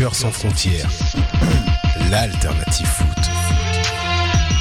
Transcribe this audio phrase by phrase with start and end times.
[0.00, 0.88] Sans frontières,
[2.10, 3.06] l'alternative foot.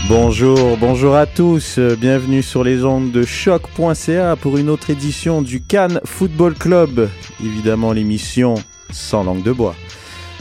[0.09, 5.61] Bonjour, bonjour à tous, bienvenue sur les ondes de choc.ca pour une autre édition du
[5.61, 7.09] Cannes Football Club,
[7.41, 8.55] évidemment l'émission
[8.91, 9.75] sans langue de bois.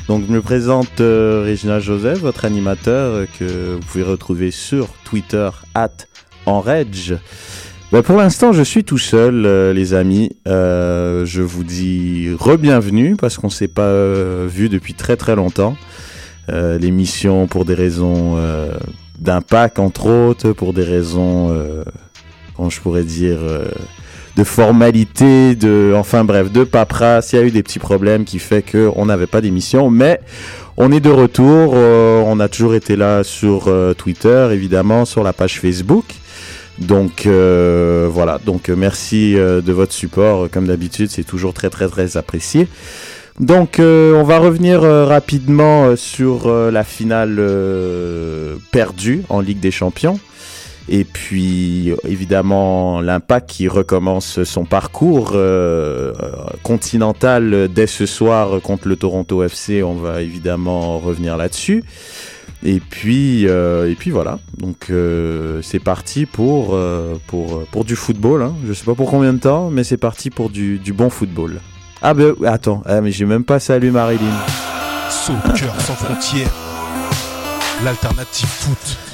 [0.08, 4.88] Donc je me présente euh, Régina Joseph, votre animateur euh, que vous pouvez retrouver sur
[5.04, 5.92] Twitter at
[6.44, 7.14] enredge.
[7.91, 10.37] Ben, pour l'instant, je suis tout seul, euh, les amis.
[10.47, 15.75] Euh, je vous dis re-bienvenue parce qu'on s'est pas euh, vu depuis très très longtemps.
[16.50, 18.72] Euh, L'émission pour des raisons euh,
[19.19, 21.82] d'impact, entre autres, pour des raisons, euh,
[22.54, 23.38] comment je pourrais dire,
[24.37, 27.32] de formalité, de, enfin bref, de paperasse.
[27.32, 30.20] Il y a eu des petits problèmes qui fait que on n'avait pas d'émission, mais
[30.76, 31.72] on est de retour.
[31.72, 36.05] On a toujours été là sur Twitter, évidemment, sur la page Facebook.
[36.81, 41.71] Donc euh, voilà, donc euh, merci euh, de votre support, comme d'habitude, c'est toujours très
[41.71, 42.69] très très apprécié.
[43.41, 47.41] Donc on va revenir rapidement sur la finale
[48.72, 50.19] perdue en Ligue des Champions.
[50.88, 55.37] Et puis évidemment l'impact qui recommence son parcours
[56.65, 59.84] continental dès ce soir contre le Toronto FC.
[59.84, 61.84] On va évidemment revenir là-dessus.
[62.64, 64.38] Et puis, euh, et puis voilà.
[64.56, 68.42] Donc euh, c'est parti pour, euh, pour, pour du football.
[68.42, 68.54] Hein.
[68.66, 71.60] Je sais pas pour combien de temps, mais c'est parti pour du, du bon football.
[72.02, 74.20] Ah ben attends, ah, mais j'ai même pas salué Marilyn.
[75.10, 76.52] Soccer sans frontières,
[77.84, 79.07] l'alternative foot.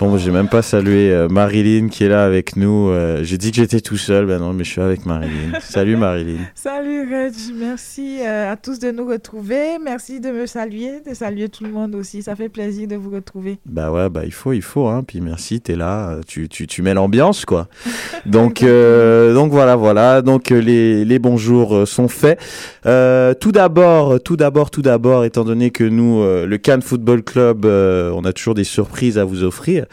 [0.00, 2.88] Bon, j'ai même pas salué euh, Marilyn qui est là avec nous.
[2.88, 5.60] Euh, j'ai dit que j'étais tout seul, ben non, mais je suis avec Marilyn.
[5.60, 6.38] Salut Marilyn.
[6.54, 9.76] Salut Reg, merci euh, à tous de nous retrouver.
[9.84, 12.22] Merci de me saluer, de saluer tout le monde aussi.
[12.22, 13.58] Ça fait plaisir de vous retrouver.
[13.66, 15.04] Bah ouais, bah il faut, il faut, hein.
[15.06, 17.68] Puis merci, t'es là, tu, tu, tu mets l'ambiance, quoi.
[18.24, 20.22] Donc, euh, donc voilà, voilà.
[20.22, 22.40] Donc les, les bonjours sont faits.
[22.86, 27.22] Euh, tout d'abord, tout d'abord, tout d'abord, étant donné que nous, euh, le Cannes Football
[27.22, 29.84] Club, euh, on a toujours des surprises à vous offrir.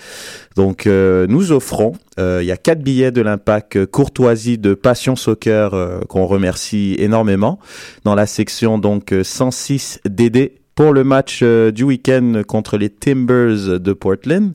[0.56, 5.16] Donc, euh, nous offrons, euh, il y a quatre billets de l'impact courtoisie de Passion
[5.16, 7.60] Soccer euh, qu'on remercie énormément
[8.04, 13.80] dans la section donc euh, 106 DD pour le match du week-end contre les Timbers
[13.80, 14.54] de Portland.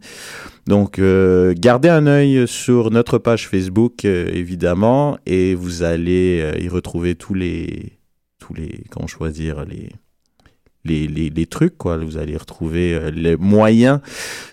[0.69, 7.35] Donc, gardez un œil sur notre page Facebook, évidemment, et vous allez y retrouver tous
[7.35, 7.99] les,
[8.39, 9.89] tous les, comment choisir les,
[10.85, 11.97] les, les, les, trucs, quoi.
[11.97, 14.01] Vous allez retrouver euh, les moyens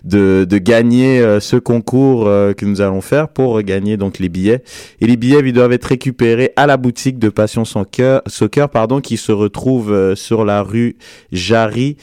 [0.04, 4.28] de, de gagner euh, ce concours euh, que nous allons faire pour gagner donc les
[4.28, 4.62] billets.
[5.00, 9.00] Et les billets, ils doivent être récupérés à la boutique de Passion Soccer, Soccer pardon,
[9.00, 10.96] qui se retrouve sur la rue
[11.32, 11.96] Jarry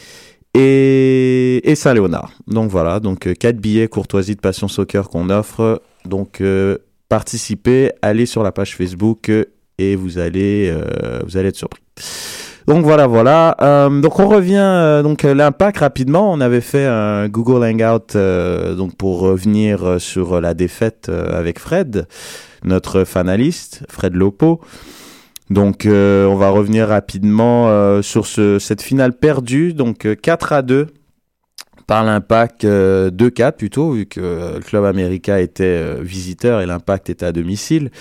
[0.54, 2.34] et, Saint-Léonard.
[2.48, 5.82] Donc voilà, donc quatre billets courtoisie de Passion Soccer qu'on offre.
[6.06, 6.42] Donc
[7.10, 9.32] participez, allez sur la page Facebook
[9.78, 10.74] et vous allez,
[11.26, 11.82] vous allez être surpris.
[12.68, 13.56] Donc voilà, voilà.
[13.62, 16.30] Euh, donc on revient euh, donc euh, l'impact rapidement.
[16.30, 18.18] On avait fait un Google Hangout
[18.76, 22.08] donc pour revenir sur la défaite avec Fred,
[22.66, 24.60] notre fanaliste, Fred Lopo.
[25.50, 30.88] Donc on va revenir rapidement sur ce, cette finale perdue, donc 4 à 2
[31.88, 37.32] par l'impact 2-4 plutôt, vu que le club américain était visiteur et l'impact était à
[37.32, 37.92] domicile.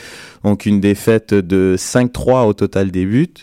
[0.44, 3.34] Donc une défaite de 5-3 au total des buts.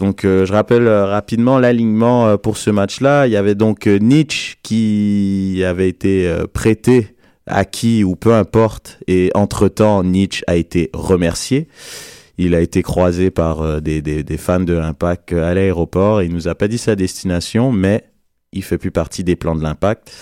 [0.00, 3.26] Donc euh, je rappelle euh, rapidement l'alignement euh, pour ce match-là.
[3.26, 7.14] Il y avait donc Nietzsche qui avait été prêté
[7.46, 8.98] à qui ou peu importe.
[9.06, 11.68] Et entre-temps, Nietzsche a été remercié.
[12.38, 16.22] Il a été croisé par des, des, des fans de l'Impact à l'aéroport.
[16.22, 18.04] Il nous a pas dit sa destination, mais
[18.52, 20.12] il fait plus partie des plans de l'impact.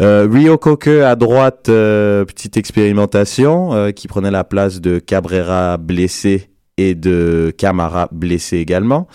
[0.00, 6.94] Euh, Rio Coque à droite, petite expérimentation qui prenait la place de Cabrera blessé et
[6.94, 9.06] de Camara blessé également.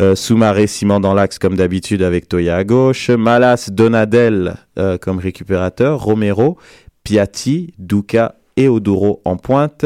[0.00, 3.10] Euh, Soumaré, Simon dans l'axe comme d'habitude avec Toya à gauche.
[3.10, 6.02] Malas, Donadel euh, comme récupérateur.
[6.02, 6.56] Romero,
[7.02, 9.84] Piatti, Duca et Oduro en pointe.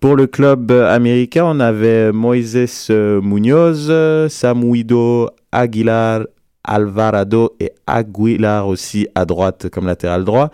[0.00, 6.24] Pour le club américain, on avait Moises Munoz, Samuido Aguilar,
[6.64, 10.50] Alvarado et Aguilar aussi à droite comme latéral droit.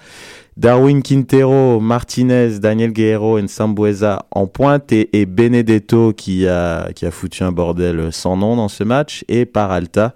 [0.57, 7.11] Darwin Quintero, Martinez, Daniel Guerrero et Sambuesa en pointe et, Benedetto qui a, qui a
[7.11, 10.12] foutu un bordel sans nom dans ce match et Paralta.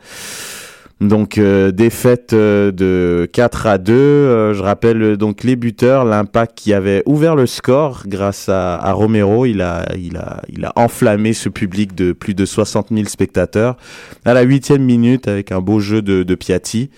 [1.05, 3.93] Donc euh, défaite euh, de 4 à 2.
[3.93, 9.45] Euh, je rappelle donc les buteurs, l'impact qui avait ouvert le score grâce à, Romero.
[9.47, 13.77] Il a, il, a, il a enflammé ce public de plus de 60 000 spectateurs
[14.25, 16.91] à la huitième minute avec un beau jeu de, de Piatti.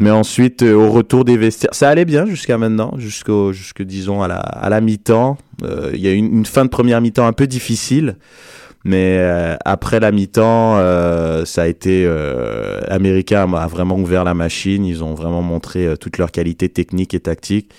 [0.00, 4.22] Mais ensuite, euh, au retour des vestiaires, ça allait bien jusqu'à maintenant, jusqu'au, jusque disons
[4.22, 5.36] à la, à la mi-temps.
[5.62, 8.16] Euh, il y a eu une, une, fin de première mi-temps un peu difficile,
[8.84, 10.76] mais euh, après la mi-temps,
[11.44, 12.08] ça a été
[12.88, 14.84] américain a vraiment ouvert la machine.
[14.84, 17.72] Ils ont vraiment montré toute leur qualité technique et tactique.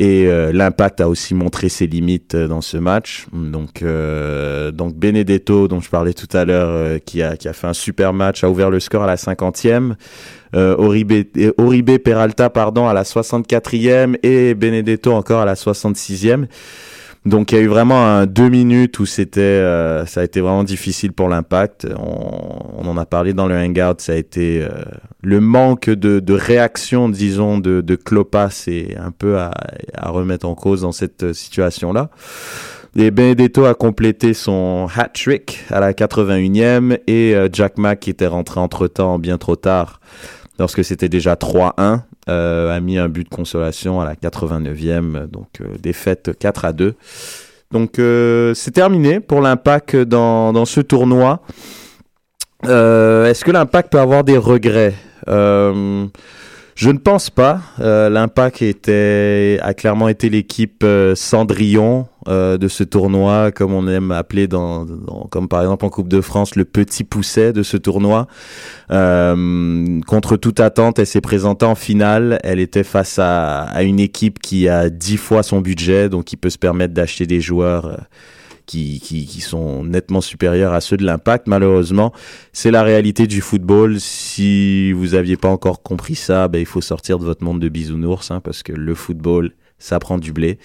[0.00, 3.26] Et l'impact a aussi montré ses limites dans ce match.
[3.32, 7.72] Donc, donc Benedetto, dont je parlais tout à l'heure, qui, a, qui a fait un
[7.72, 9.96] super match, a ouvert le score à la cinquantième
[10.54, 16.46] euh, Oribe, Peralta pardon à la 64e et Benedetto encore à la 66e.
[17.26, 20.40] Donc il y a eu vraiment un deux minutes où c'était, euh, ça a été
[20.40, 21.86] vraiment difficile pour l'impact.
[21.98, 24.68] On, en a parlé dans le hangout, ça a été euh,
[25.22, 29.50] le manque de, de, réaction, disons, de, de Klopas, c'est un peu à,
[29.94, 32.08] à, remettre en cause dans cette situation-là.
[32.96, 38.26] Et Benedetto a complété son hat-trick à la 81e et euh, Jack Mack qui était
[38.26, 40.00] rentré entre-temps bien trop tard
[40.58, 45.48] lorsque c'était déjà 3-1, euh, a mis un but de consolation à la 89e, donc
[45.60, 46.94] euh, défaite 4 à 2.
[47.70, 51.40] Donc euh, c'est terminé pour l'impact dans, dans ce tournoi.
[52.64, 54.94] Est-ce que l'impact peut avoir des regrets?
[56.78, 57.60] Je ne pense pas.
[57.80, 63.88] Euh, L'Impact était a clairement été l'équipe euh, Cendrillon euh, de ce tournoi, comme on
[63.88, 64.86] aime appeler dans,
[65.28, 68.28] comme par exemple en Coupe de France le petit pousset de ce tournoi.
[68.92, 72.38] Euh, contre toute attente, elle s'est présentée en finale.
[72.44, 76.36] Elle était face à, à, une équipe qui a dix fois son budget, donc qui
[76.36, 77.98] peut se permettre d'acheter des joueurs
[78.68, 81.46] qui, qui, sont nettement supérieurs à ceux de l'impact.
[81.46, 82.12] Malheureusement,
[82.52, 83.98] c'est la réalité du football.
[83.98, 87.68] Si vous aviez pas encore compris ça, ben, il faut sortir de votre monde de
[87.70, 90.58] bisounours, hein, parce que le football, ça prend du blé.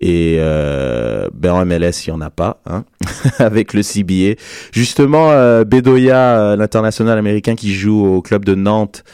[0.00, 2.84] Et euh, ben en MLS, il n'y en a pas, hein,
[3.38, 4.40] avec le CBA.
[4.72, 9.04] Justement, euh, Bedoya, euh, l'international américain qui joue au club de Nantes,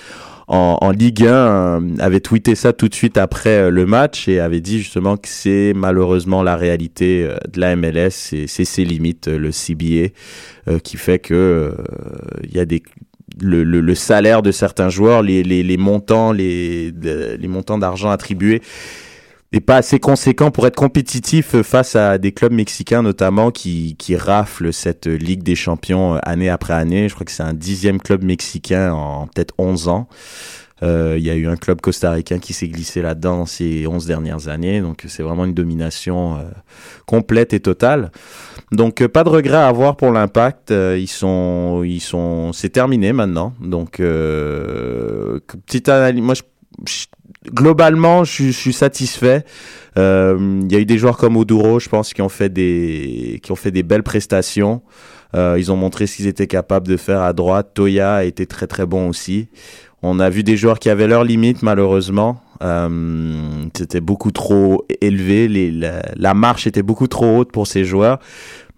[0.53, 4.39] en, Ligue 1 euh, avait tweeté ça tout de suite après euh, le match et
[4.39, 9.29] avait dit justement que c'est malheureusement la réalité euh, de la MLS, c'est ses limites,
[9.29, 10.13] le CBA,
[10.85, 11.75] qui fait que
[12.45, 12.83] il y a des
[13.41, 18.61] le, le, salaire de certains joueurs, les, les, les montants, les, les montants d'argent attribués
[19.53, 24.17] n'est pas assez conséquent pour être compétitif face à des clubs mexicains notamment qui, qui
[24.17, 27.09] raflent cette Ligue des Champions année après année.
[27.09, 30.09] Je crois que c'est un dixième club mexicain en peut-être 11 ans.
[30.83, 34.07] Euh, il y a eu un club costaricain qui s'est glissé là-dedans dans ces 11
[34.07, 34.81] dernières années.
[34.81, 36.43] Donc c'est vraiment une domination euh,
[37.07, 38.11] complète et totale.
[38.73, 40.71] Donc pas de regret à avoir pour l'impact.
[40.71, 43.55] ils sont, ils sont, c'est terminé maintenant.
[43.61, 43.99] Donc
[45.67, 46.23] petite analyse.
[46.23, 46.35] Moi,
[47.47, 49.45] globalement, je, suis satisfait.
[49.97, 53.53] Il y a eu des joueurs comme Oduro, je pense, qui ont fait des, qui
[53.53, 54.83] ont fait des belles prestations.
[55.35, 57.71] Euh, ils ont montré ce qu'ils étaient capables de faire à droite.
[57.75, 59.49] Toya a été très très bon aussi.
[60.03, 62.43] On a vu des joueurs qui avaient leurs limites malheureusement.
[62.63, 65.49] Euh, c'était beaucoup trop élevé.
[66.17, 68.19] La, marche était beaucoup trop haute pour ces joueurs.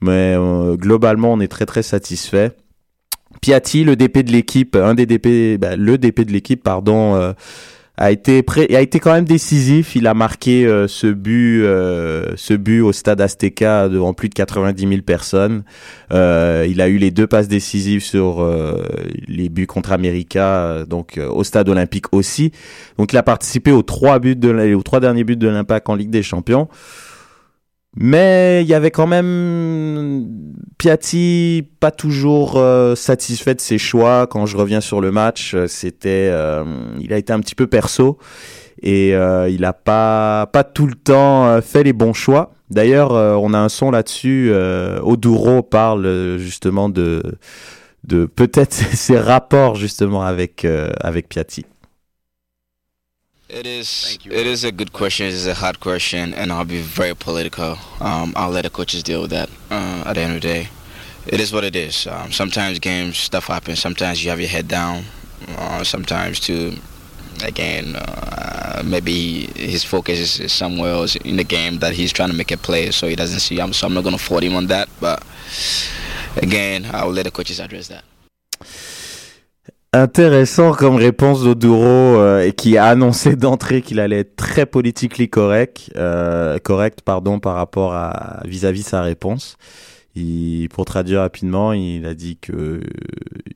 [0.01, 2.53] Mais euh, globalement, on est très très satisfait.
[3.41, 7.33] Piatti, le DP de l'équipe, un des DP, bah, le DP de l'équipe, pardon, euh,
[7.97, 9.95] a été prêt, a été quand même décisif.
[9.95, 14.35] Il a marqué euh, ce but, euh, ce but au stade Azteca devant plus de
[14.35, 15.63] 90 000 personnes.
[16.13, 18.45] Euh, il a eu les deux passes décisives sur
[19.29, 22.51] les buts contre América, donc au stade olympique aussi.
[22.99, 25.95] Donc il a participé aux trois buts de, aux trois derniers buts de l'Impact en
[25.95, 26.69] Ligue des Champions.
[27.97, 30.27] Mais il y avait quand même
[30.79, 34.27] Piatti pas toujours euh, satisfait de ses choix.
[34.27, 36.65] Quand je reviens sur le match, euh, c'était, euh,
[37.01, 38.19] il a été un petit peu perso
[38.83, 42.53] et il a pas pas tout le temps fait les bons choix.
[42.69, 44.53] D'ailleurs, on a un son là-dessus.
[45.03, 47.23] Oduro parle justement de
[48.03, 50.67] de peut-être ses rapports justement avec
[51.01, 51.65] avec Piatti.
[53.49, 54.19] It is.
[54.25, 55.27] It is a good question.
[55.27, 57.77] It is a hard question, and I'll be very political.
[58.01, 59.51] Um, I'll let the coaches deal with that.
[59.71, 60.69] Uh, at the end of the day,
[61.27, 62.07] it is what it is.
[62.07, 63.81] Um, sometimes games stuff happens.
[63.81, 65.05] Sometimes you have your head down.
[65.59, 66.77] Uh, sometimes too,
[67.45, 72.31] again, uh, maybe his focus is, is, somewhere else in the game that he's trying
[72.31, 73.61] to make a play, so he doesn't see.
[73.61, 74.89] I'm, so I'm not going to fault him on that.
[75.01, 75.23] But
[76.37, 78.05] again, I'll let the coaches address that.
[79.95, 85.93] Intéressant comme réponse d'Oduro euh, qui a annoncé d'entrée qu'il allait être très politiquement correct,
[85.95, 89.57] euh, correct pardon, par rapport à vis-à-vis sa réponse.
[90.17, 92.81] Il, pour traduire rapidement, il a dit que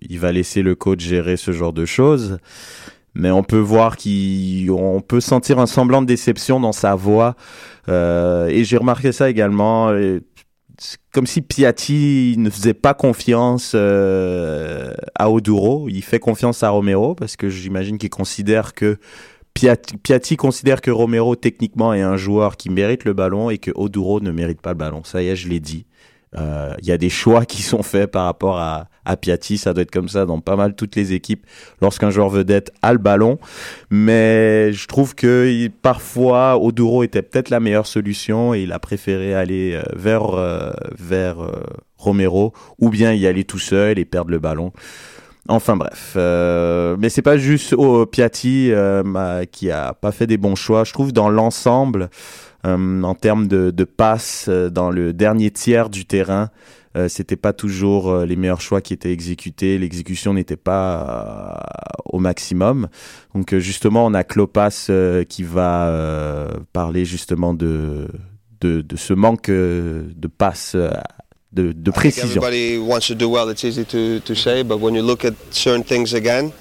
[0.01, 2.39] il va laisser le coach gérer ce genre de choses,
[3.17, 7.35] mais on peut voir qu'on peut sentir un semblant de déception dans sa voix.
[7.89, 9.91] Euh, et j'ai remarqué ça également
[11.13, 15.89] comme si Piatti ne faisait pas confiance euh, à Oduro.
[15.89, 18.99] Il fait confiance à Romero parce que j'imagine qu'il considère que
[19.55, 23.73] Piatti, Piatti, considère que Romero techniquement est un joueur qui mérite le ballon et que
[23.75, 25.03] Oduro ne mérite pas le ballon.
[25.05, 25.87] Ça y est, je l'ai dit.
[26.37, 29.73] Euh, il y a des choix qui sont faits par rapport à, à Piatti, ça
[29.73, 31.47] doit être comme ça dans pas mal toutes les équipes
[31.81, 33.39] lorsqu'un joueur vedette a le ballon.
[33.91, 39.35] Mais je trouve que parfois Oduro était peut-être la meilleure solution et il a préféré
[39.35, 41.39] aller euh, vers euh, vers
[41.97, 44.73] Romero ou bien y aller tout seul et perdre le ballon.
[45.51, 48.71] Enfin bref, euh, mais c'est pas juste oh, Piatti
[49.51, 50.85] qui a pas fait des bons choix.
[50.85, 52.09] Je trouve dans l'ensemble, euh,
[52.65, 56.51] en termes de, de passes euh, dans le dernier tiers du terrain.
[56.97, 61.63] Euh, c'était pas toujours les meilleurs choix qui étaient exécutés, l'exécution n'était pas
[62.07, 62.89] au maximum.
[63.35, 64.91] Donc justement, on a Klopas
[65.29, 68.09] qui va parler justement de,
[68.61, 70.75] de, de ce manque de passes
[71.53, 72.43] de, de précision.
[72.43, 73.51] Everybody wants to do well.
[73.51, 76.53] It's easy to, to say, but when you look at certain things again,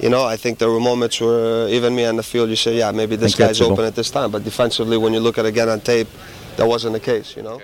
[0.00, 2.76] you know, I think there were moments where even me on the field, you say,
[2.76, 4.30] yeah, maybe this guy's open at this time.
[4.30, 6.08] But defensively, when you look at it again on tape,
[6.56, 7.60] that wasn't the case, you know?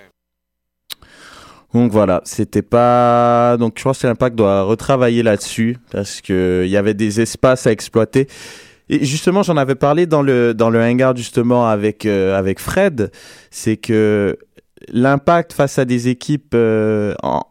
[1.73, 3.57] Donc voilà, c'était pas.
[3.57, 7.67] Donc je pense que l'impact doit retravailler là-dessus parce que il y avait des espaces
[7.67, 8.27] à exploiter.
[8.89, 13.13] Et justement, j'en avais parlé dans le dans le hangar justement avec euh, avec Fred,
[13.53, 14.37] c'est que
[14.89, 17.43] l'impact face à des équipes euh, en,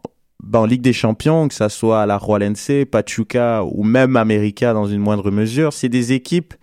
[0.42, 4.72] ben, en Ligue des Champions, que ça soit à la Roalense, Pachuca ou même América
[4.72, 6.54] dans une moindre mesure, c'est des équipes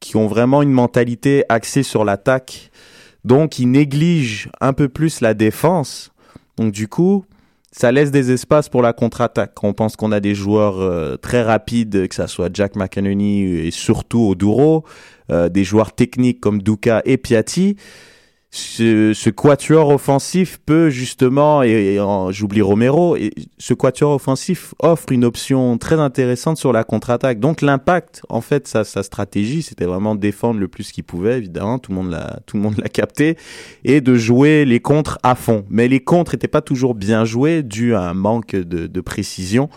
[0.00, 2.70] qui ont vraiment une mentalité axée sur l'attaque.
[3.24, 6.12] Donc, ils négligent un peu plus la défense.
[6.58, 7.24] Donc, du coup,
[7.72, 9.52] ça laisse des espaces pour la contre-attaque.
[9.62, 13.70] On pense qu'on a des joueurs euh, très rapides, que ça soit Jack McEnany et
[13.70, 14.84] surtout Oduro,
[15.30, 17.76] euh, des joueurs techniques comme Duka et Piatti
[18.56, 21.98] ce, ce, quatuor offensif peut justement, et,
[22.30, 27.40] j'oublie Romero, et ce quatuor offensif offre une option très intéressante sur la contre-attaque.
[27.40, 31.78] Donc l'impact, en fait, sa, sa stratégie, c'était vraiment défendre le plus qu'il pouvait, évidemment,
[31.78, 33.36] tout le monde l'a, tout le monde l'a capté,
[33.84, 35.64] et de jouer les contres à fond.
[35.68, 39.68] Mais les contres n'étaient pas toujours bien joués, dû à un manque de, de précision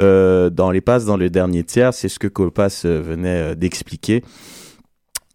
[0.00, 1.92] euh, dans les passes dans le dernier tiers.
[1.92, 4.22] C'est ce que Colpas euh, venait euh, d'expliquer.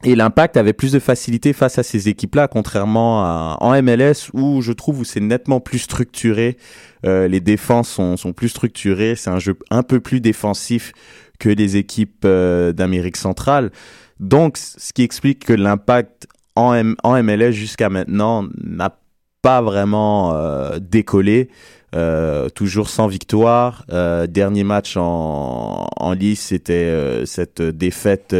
[0.05, 4.61] Et l'impact avait plus de facilité face à ces équipes-là, contrairement à, en MLS où
[4.61, 6.57] je trouve où c'est nettement plus structuré.
[7.05, 10.91] Euh, les défenses sont, sont plus structurées, c'est un jeu un peu plus défensif
[11.39, 13.71] que des équipes d'Amérique centrale.
[14.19, 18.97] Donc, ce qui explique que l'impact en, en MLS jusqu'à maintenant n'a
[19.41, 20.33] pas vraiment
[20.79, 21.49] décollé.
[21.93, 23.85] Euh, toujours sans victoire.
[23.91, 28.35] Euh, dernier match en, en lice, c'était euh, cette défaite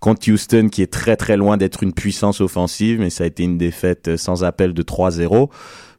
[0.00, 3.42] contre Houston qui est très très loin d'être une puissance offensive, mais ça a été
[3.42, 5.50] une défaite sans appel de 3-0.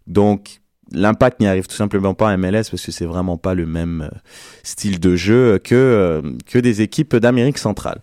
[0.08, 0.62] Donc
[0.92, 4.10] l'impact n'y arrive tout simplement pas à MLS parce que c'est vraiment pas le même
[4.64, 8.02] style de jeu que que des équipes d'Amérique centrale.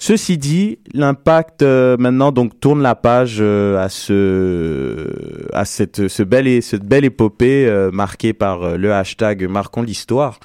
[0.00, 5.08] Ceci dit, l'impact euh, maintenant donc tourne la page euh, à ce
[5.52, 10.38] à cette ce belle cette belle épopée euh, marquée par le hashtag marquons l'histoire.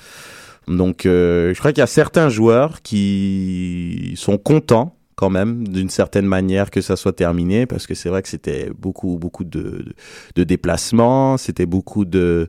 [0.68, 6.26] Donc je crois qu'il y a certains joueurs qui sont contents quand même d'une certaine
[6.26, 9.94] manière que ça soit terminé parce que c'est vrai que c'était beaucoup beaucoup de,
[10.36, 12.48] de, déplacements, c'était beaucoup de,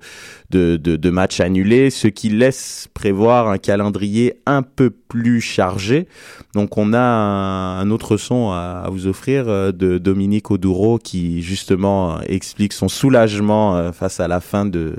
[0.51, 6.09] de, de, matchs annulés, ce qui laisse prévoir un calendrier un peu plus chargé.
[6.55, 12.21] Donc on a un, autre son à, vous offrir euh, de Dominique Oduro qui justement
[12.23, 14.95] explique son soulagement euh, face à la fin de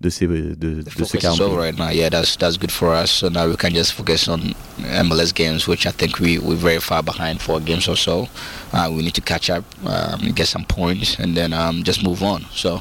[0.00, 1.56] de ces de, de ce calendrier.
[1.56, 3.10] right now, yeah, that's that's good for us.
[3.10, 6.78] So now we can just focus on MLS games, which I think we we're very
[6.78, 8.28] far behind four games or so.
[8.72, 12.22] Uh, we need to catch up, um, get some points, and then um, just move
[12.22, 12.44] on.
[12.52, 12.80] So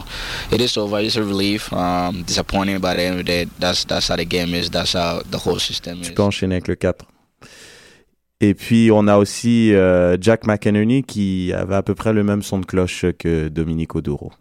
[0.51, 0.99] it is over.
[0.99, 1.73] It's a relief.
[1.73, 4.69] Um, disappointing, but at the end of the day, that's that's how the game is.
[4.69, 6.09] That's how the whole system is.
[6.09, 7.05] Tu peux enchaîner avec le 4.
[8.39, 12.43] Et puis on a aussi euh, Jack McEnany qui avait à peu près le même
[12.43, 14.31] son de cloche que Dominique Oduro.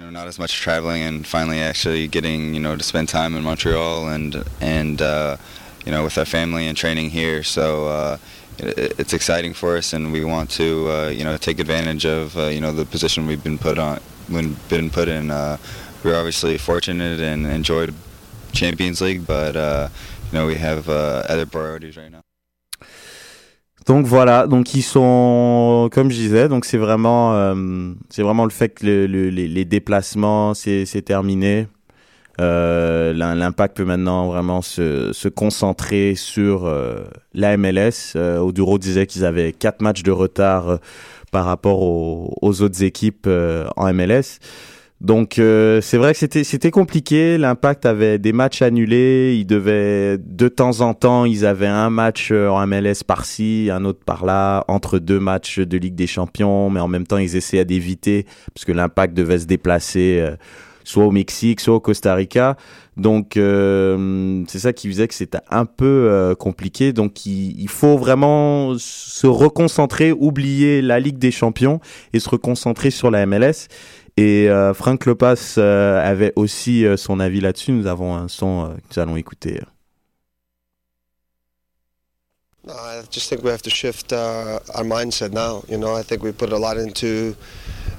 [0.00, 3.34] You know, not as much traveling and finally actually getting, you know, to spend time
[3.34, 5.36] in Montreal and and uh,
[5.84, 7.42] you know with our family and training here.
[7.42, 8.18] So uh,
[8.58, 12.34] it, it's exciting for us, and we want to uh, you know take advantage of
[12.38, 15.30] uh, you know the position we've been put on, when been put in.
[15.30, 15.58] Uh,
[16.02, 17.94] we're obviously fortunate and enjoyed
[18.52, 19.88] Champions League, but uh,
[20.32, 22.19] you know we have other priorities right now.
[23.90, 28.52] Donc voilà, donc ils sont, comme je disais, donc c'est vraiment, euh, c'est vraiment le
[28.52, 31.66] fait que les, déplacements c'est terminé.
[32.40, 37.02] Euh, L'impact peut maintenant vraiment se, concentrer sur euh,
[37.34, 38.14] la MLS.
[38.14, 40.78] Oduro disait qu'ils avaient quatre matchs de retard
[41.32, 43.28] par rapport aux autres équipes
[43.76, 44.38] en MLS.
[45.00, 47.38] Donc euh, c'est vrai que c'était c'était compliqué.
[47.38, 49.34] L'impact avait des matchs annulés.
[49.38, 53.86] Ils devaient de temps en temps, ils avaient un match euh, en MLS par-ci, un
[53.86, 57.64] autre par-là, entre deux matchs de Ligue des Champions, mais en même temps ils essayaient
[57.64, 60.36] d'éviter parce que l'impact devait se déplacer euh,
[60.84, 62.58] soit au Mexique, soit au Costa Rica.
[62.98, 66.92] Donc c'est ça qui faisait que c'était un peu compliqué.
[66.92, 71.80] Donc il, il, faut vraiment se reconcentrer, oublier la Ligue des Champions
[72.12, 73.68] et se reconcentrer sur la MLS.
[74.20, 77.72] Et euh, Frank Lopas euh, avait aussi euh, son avis là-dessus.
[77.72, 79.62] Nous avons un son que nous allons écouter.
[82.68, 85.64] I just think we have to shift uh, our mindset now.
[85.70, 87.34] You know, I think we put a lot into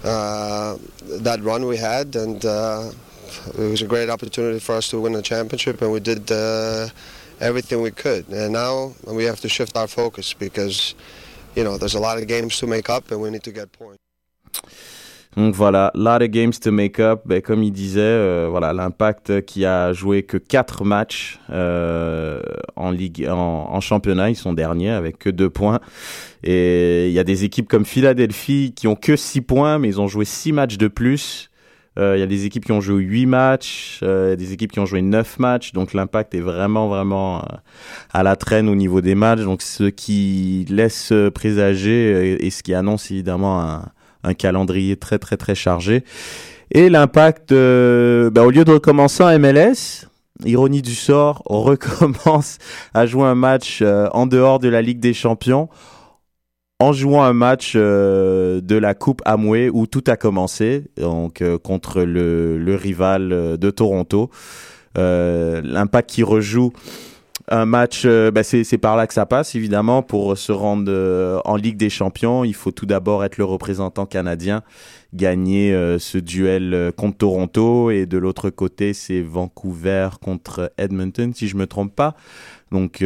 [0.03, 0.77] uh,
[1.23, 2.91] that run we had, and uh,
[3.57, 6.87] it was a great opportunity for us to win the championship, and we did uh,
[7.39, 8.29] everything we could.
[8.29, 10.93] And now we have to shift our focus because,
[11.55, 13.71] you know, there's a lot of games to make up, and we need to get
[13.71, 13.97] points.
[15.37, 17.21] Donc voilà, lot of games to make up.
[17.25, 22.41] Ben, comme il disait, euh, voilà, l'impact qui a joué que 4 matchs euh,
[22.75, 25.79] en ligue, en, championnat, ils sont derniers avec que 2 points.
[26.43, 30.01] Et il y a des équipes comme Philadelphie qui ont que 6 points, mais ils
[30.01, 31.49] ont joué 6 matchs de plus.
[31.99, 34.79] Euh, il y a des équipes qui ont joué 8 matchs, euh, des équipes qui
[34.79, 37.57] ont joué 9 matchs, donc l'impact est vraiment, vraiment euh,
[38.13, 39.41] à la traîne au niveau des matchs.
[39.41, 43.91] Donc ce qui laisse présager et ce qui annonce évidemment un,
[44.23, 46.03] un calendrier très très très chargé.
[46.73, 50.07] Et l'impact, euh, bah, au lieu de recommencer en MLS,
[50.45, 52.57] ironie du sort, on recommence
[52.93, 55.69] à jouer un match euh, en dehors de la Ligue des Champions
[56.79, 62.01] en jouant un match euh, de la Coupe Amway où tout a commencé, donc contre
[62.01, 63.29] le, le, rival
[63.59, 64.31] de Toronto.
[64.95, 66.73] L'impact qui rejoue
[67.47, 70.03] un match, euh, bah, c'est par là que ça passe, évidemment.
[70.03, 74.05] Pour se rendre euh, en Ligue des Champions, il faut tout d'abord être le représentant
[74.05, 74.63] canadien,
[75.13, 77.91] gagner euh, ce duel contre Toronto.
[77.91, 82.15] Et de l'autre côté, c'est Vancouver contre Edmonton, si je me trompe pas.
[82.71, 83.03] Donc,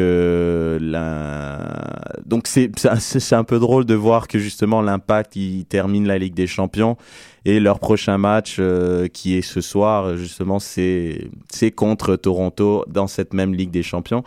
[2.26, 6.36] donc c'est c'est un peu drôle de voir que justement l'Impact il termine la Ligue
[6.36, 6.98] des Champions
[7.46, 13.08] et leur prochain match, euh, qui est ce soir, justement, c'est c'est contre Toronto dans
[13.08, 14.24] cette même Ligue des Champions.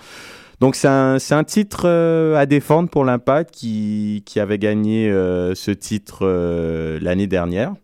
[0.60, 5.54] Donc c'est un, un, titre euh, à défendre pour l'Impact qui, qui avait gagné euh,
[5.54, 6.26] ce titre
[7.00, 7.74] l'année dernière.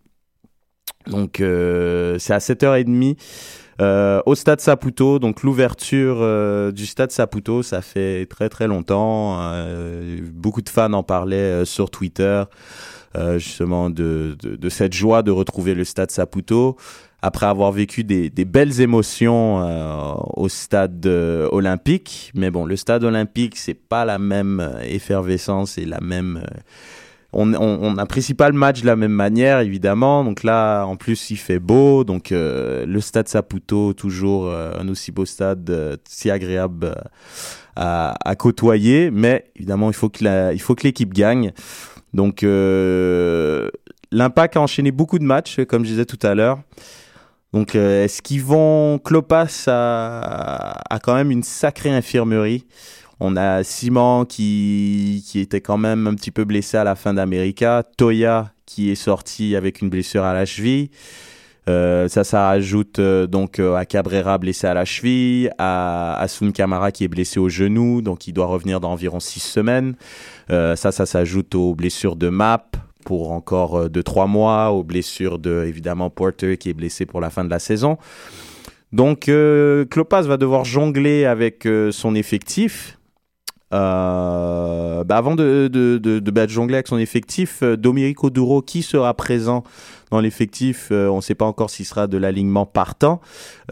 [1.08, 3.16] Donc c'est à 7h30
[3.80, 5.18] euh, au stade Saputo.
[5.18, 9.38] Donc l'ouverture euh, du stade Saputo, ça fait très très longtemps.
[9.40, 12.44] Euh, beaucoup de fans en parlaient sur Twitter,
[13.36, 16.76] justement de, de, cette joie de retrouver le stade Saputo.
[17.22, 19.62] Après avoir vécu des, des belles émotions
[20.36, 26.00] au stade olympique, mais bon, le stade olympique, c'est pas la même effervescence et la
[26.00, 26.42] même
[27.34, 30.24] on, on, apprécie pas le match de la même manière, évidemment.
[30.24, 32.04] Donc là, en plus, il fait beau.
[32.04, 36.94] Donc euh, le stade Saputo, toujours euh, un aussi beau stade, euh, si agréable
[37.76, 39.10] à, côtoyer.
[39.10, 41.52] Mais évidemment, il faut que il faut que l'équipe gagne.
[42.12, 42.42] Donc
[44.12, 46.60] l'impact a enchaîné beaucoup de matchs, comme je disais tout à l'heure.
[47.52, 52.64] Donc est-ce qu'ils vont Klopas a, a quand même une sacrée infirmerie?
[53.20, 57.14] On a Simon qui, qui était quand même un petit peu blessé à la fin
[57.14, 57.82] d'América.
[57.96, 60.90] Toya qui est sorti avec une blessure à la cheville.
[61.68, 66.50] Euh, ça, ça rajoute euh, donc euh, à Cabrera blessé à la cheville, à Asun
[66.50, 69.94] Kamara qui est blessé au genou, donc il doit revenir dans environ six semaines.
[70.48, 72.66] ça, ça s'ajoute aux blessures de Map
[73.04, 77.30] pour encore de trois mois, aux blessures de évidemment Porter qui est blessé pour la
[77.30, 77.98] fin de la saison.
[78.92, 79.30] Donc
[79.90, 82.98] Klopas va devoir jongler avec son effectif.
[83.72, 88.62] Euh, bah avant de, de, de, de battre jongler avec son effectif, euh, Domirico Duro,
[88.62, 89.64] qui sera présent
[90.10, 93.20] dans l'effectif, euh, on ne sait pas encore s'il sera de l'alignement partant,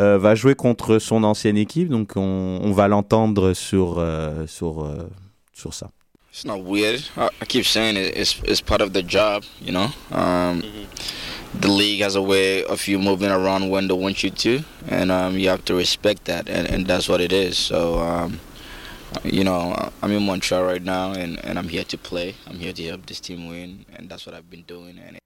[0.00, 4.85] euh, va jouer contre son ancienne équipe, donc on, on va l'entendre sur, euh, sur,
[4.85, 5.09] euh,
[5.52, 5.90] sur ça.
[6.33, 7.00] It's not weird.
[7.18, 9.90] I keep saying it, it's, it's part of the job, you know?
[10.11, 10.62] Um.
[11.61, 15.11] The league has a way of you moving around when they want you to, and
[15.11, 17.59] um, you have to respect that, and, and that's what it is.
[17.59, 18.40] So, um,
[19.25, 22.35] you know, I'm in Montreal right now, and, and I'm here to play.
[22.46, 24.98] I'm here to help this team win, and that's what I've been doing.
[24.98, 25.18] And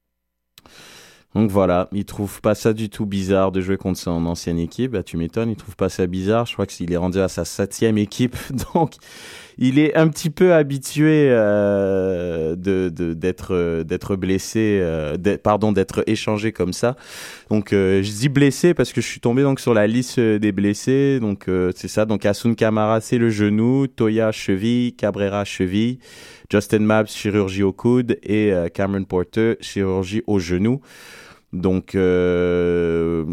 [1.35, 4.93] donc voilà, il trouve pas ça du tout bizarre de jouer contre son ancienne équipe.
[4.93, 6.47] Bah, tu m'étonnes, il trouve pas ça bizarre.
[6.47, 8.37] Je crois qu'il est rendu à sa septième équipe,
[8.75, 8.95] donc
[9.59, 16.53] il est un petit peu habitué euh, de d'être d'être blessé, euh, pardon, d'être échangé
[16.53, 16.97] comme ça.
[17.51, 20.53] Donc euh, je dis blessé parce que je suis tombé donc sur la liste des
[20.53, 21.19] blessés.
[21.21, 22.05] Donc euh, c'est ça.
[22.05, 25.99] Donc Asun Kamara c'est le genou, Toya cheville, Cabrera cheville,
[26.51, 30.81] Justin Maps chirurgie au coude et euh, Cameron Porter chirurgie au genou.
[31.53, 33.25] Donc euh,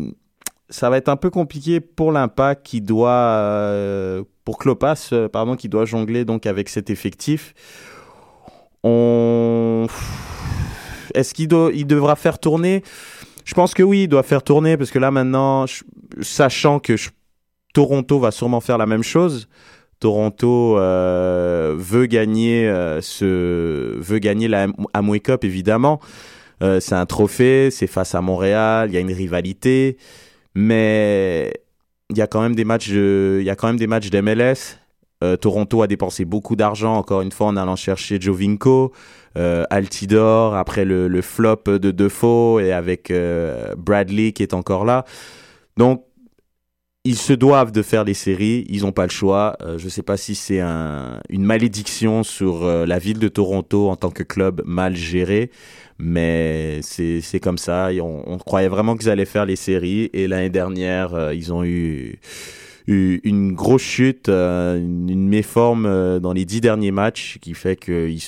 [0.73, 5.55] ça va être un peu compliqué pour l'impact qui doit euh, pour Klopas euh, pardon
[5.55, 7.53] qui doit jongler donc avec cet effectif.
[8.83, 9.85] On
[11.13, 12.81] est-ce qu'il il devra faire tourner?
[13.45, 15.65] Je pense que oui, il doit faire tourner parce que là maintenant
[16.21, 16.95] sachant que
[17.75, 19.47] Toronto va sûrement faire la même chose.
[19.99, 25.99] Toronto euh, veut gagner euh, ce veut gagner la Amway Cup évidemment.
[26.79, 29.97] C'est un trophée, c'est face à Montréal, il y a une rivalité,
[30.55, 31.53] mais
[32.09, 34.79] il y a quand même des matchs, il y a quand même des matchs d'MLS.
[35.23, 38.91] Euh, Toronto a dépensé beaucoup d'argent, encore une fois, en allant chercher Jovinko,
[39.37, 45.05] euh, Altidor, après le, flop de Defoe et avec euh, Bradley qui est encore là.
[45.77, 46.03] Donc,
[47.05, 49.57] ils se doivent de faire les séries, ils n'ont pas le choix.
[49.61, 53.89] Euh, je ne sais pas si c'est un, une malédiction sur la ville de Toronto
[53.89, 55.51] en tant que club mal géré,
[56.03, 57.89] mais c'est comme ça.
[58.01, 62.19] On, croyait vraiment qu'ils allaient faire les séries et l'année dernière, euh, ils ont eu,
[62.87, 68.19] une grosse chute, une, une, méforme dans les dix derniers matchs qui fait qu'ils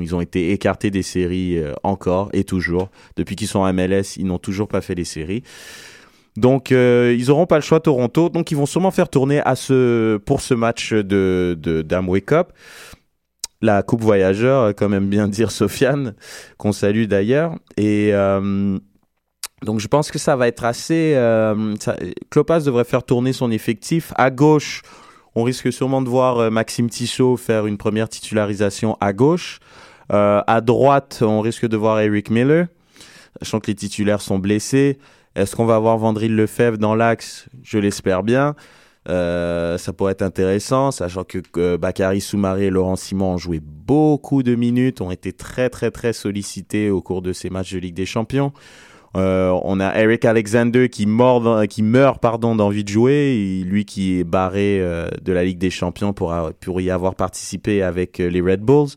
[0.00, 2.90] ils ont été écartés des séries encore et toujours.
[3.16, 5.42] Depuis qu'ils sont en MLS, ils n'ont toujours pas fait les séries.
[6.36, 9.40] Donc euh, ils auront pas le choix Toronto, donc ils vont sûrement faire tourner
[10.24, 12.48] pour ce match de de Cup.
[13.64, 16.14] La Coupe Voyageur, quand même bien dire Sofiane,
[16.58, 17.56] qu'on salue d'ailleurs.
[17.78, 18.78] Et euh,
[19.62, 21.14] donc je pense que ça va être assez.
[21.16, 21.74] Euh,
[22.34, 24.12] devrait faire tourner son effectif.
[24.16, 24.82] À gauche,
[25.34, 29.60] on risque sûrement de voir euh, Maxime Tissot faire une première titularisation à gauche.
[30.12, 32.66] Euh, à droite, on risque de voir Eric Miller,
[33.40, 34.98] sachant que les titulaires sont blessés.
[35.34, 37.46] Est-ce qu'on va avoir Vandril Lefebvre dans l'axe?
[37.62, 38.54] Je l'espère bien.
[39.08, 43.60] Euh, ça pourrait être intéressant, sachant que euh, Bakary Soumaré et Laurent Simon ont joué
[43.60, 47.78] beaucoup de minutes, ont été très très très sollicités au cours de ces matchs de
[47.78, 48.52] Ligue des Champions.
[49.16, 54.80] Euh, on a Eric Alexander qui, meurt pardon d'envie de jouer, lui qui est barré
[55.22, 58.96] de la Ligue des Champions pour, pour y avoir participé avec les Red Bulls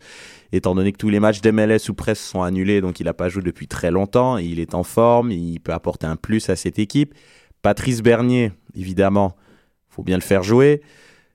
[0.52, 3.30] étant donné que tous les matchs d'MLS ou presse sont annulés, donc il n'a pas
[3.30, 6.80] joué depuis très longtemps, il est en forme, il peut apporter un plus à cette
[6.80, 7.14] équipe.
[7.62, 9.36] Patrice Bernier, évidemment,
[9.98, 10.82] faut bien le faire jouer.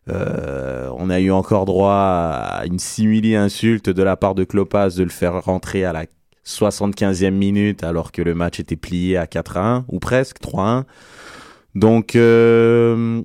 [0.09, 4.91] Euh, on a eu encore droit à une simili insulte de la part de Klopas
[4.91, 6.07] de le faire rentrer à la
[6.47, 10.65] 75e minute alors que le match était plié à 4 à 1 ou presque 3
[10.65, 10.87] à 1.
[11.75, 13.23] Donc euh,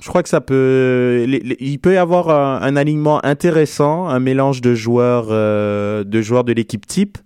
[0.00, 1.24] je crois que ça peut
[1.60, 6.52] il peut y avoir un, alignement intéressant, un mélange de joueurs euh, de joueurs de
[6.52, 7.18] l'équipe type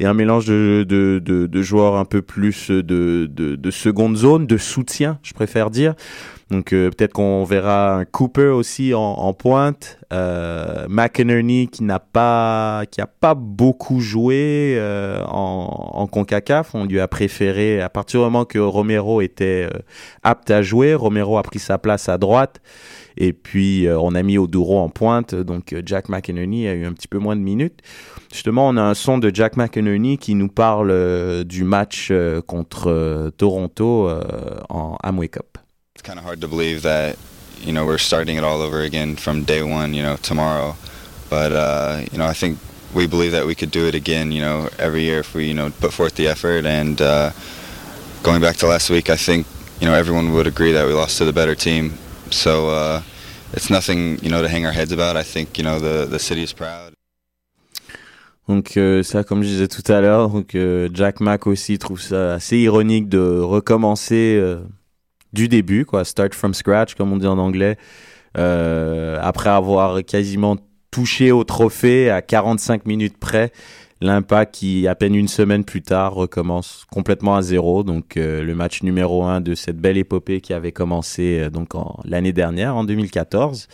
[0.00, 4.16] et un mélange de, de, de, de joueurs un peu plus de, de, de seconde
[4.16, 5.94] zone, de soutien, je préfère dire.
[6.50, 12.00] Donc euh, peut-être qu'on verra un Cooper aussi en, en pointe, euh, McInerney qui n'a
[12.00, 17.88] pas qui a pas beaucoup joué euh, en, en Concacaf, on lui a préféré à
[17.88, 19.78] partir du moment que Romero était euh,
[20.24, 22.60] apte à jouer, Romero a pris sa place à droite
[23.16, 26.92] et puis euh, on a mis Oduro en pointe, donc Jack McInerney a eu un
[26.94, 27.80] petit peu moins de minutes.
[28.32, 32.12] Justement, on a un son de Jack McInerney qui nous parle du match
[32.46, 34.08] contre Toronto
[34.68, 35.58] en Amway Cup.
[36.00, 37.18] it's kind of hard to believe that
[37.60, 39.92] you know we're starting it all over again from day one.
[39.92, 40.74] You know tomorrow,
[41.28, 42.58] but uh, you know I think
[42.94, 44.32] we believe that we could do it again.
[44.32, 46.64] You know every year if we you know put forth the effort.
[46.64, 47.32] And uh,
[48.22, 49.46] going back to last week, I think
[49.78, 51.98] you know everyone would agree that we lost to the better team.
[52.30, 53.02] So uh,
[53.52, 55.18] it's nothing you know to hang our heads about.
[55.18, 56.94] I think you know the the city is proud.
[58.50, 62.34] Donc euh, ça, comme je disais tout à l'heure, euh, Jack Mack aussi trouve ça
[62.34, 64.58] assez ironique de recommencer euh,
[65.32, 67.76] du début, quoi, start from scratch, comme on dit en anglais,
[68.34, 70.56] après avoir quasiment
[70.90, 73.52] touché au trophée à 45 minutes près.
[74.00, 77.84] L'impact qui, à peine une semaine plus tard, recommence complètement à zéro.
[77.84, 81.68] Donc, le match numéro un de cette belle épopée qui avait commencé donc
[82.04, 83.68] l'année dernière, en 2014.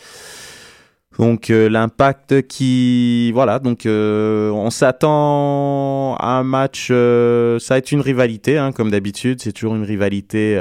[1.17, 7.91] Donc euh, l'impact qui voilà donc euh, on s'attend à un match ça va être
[7.91, 10.59] une rivalité hein, comme d'habitude c'est toujours une rivalité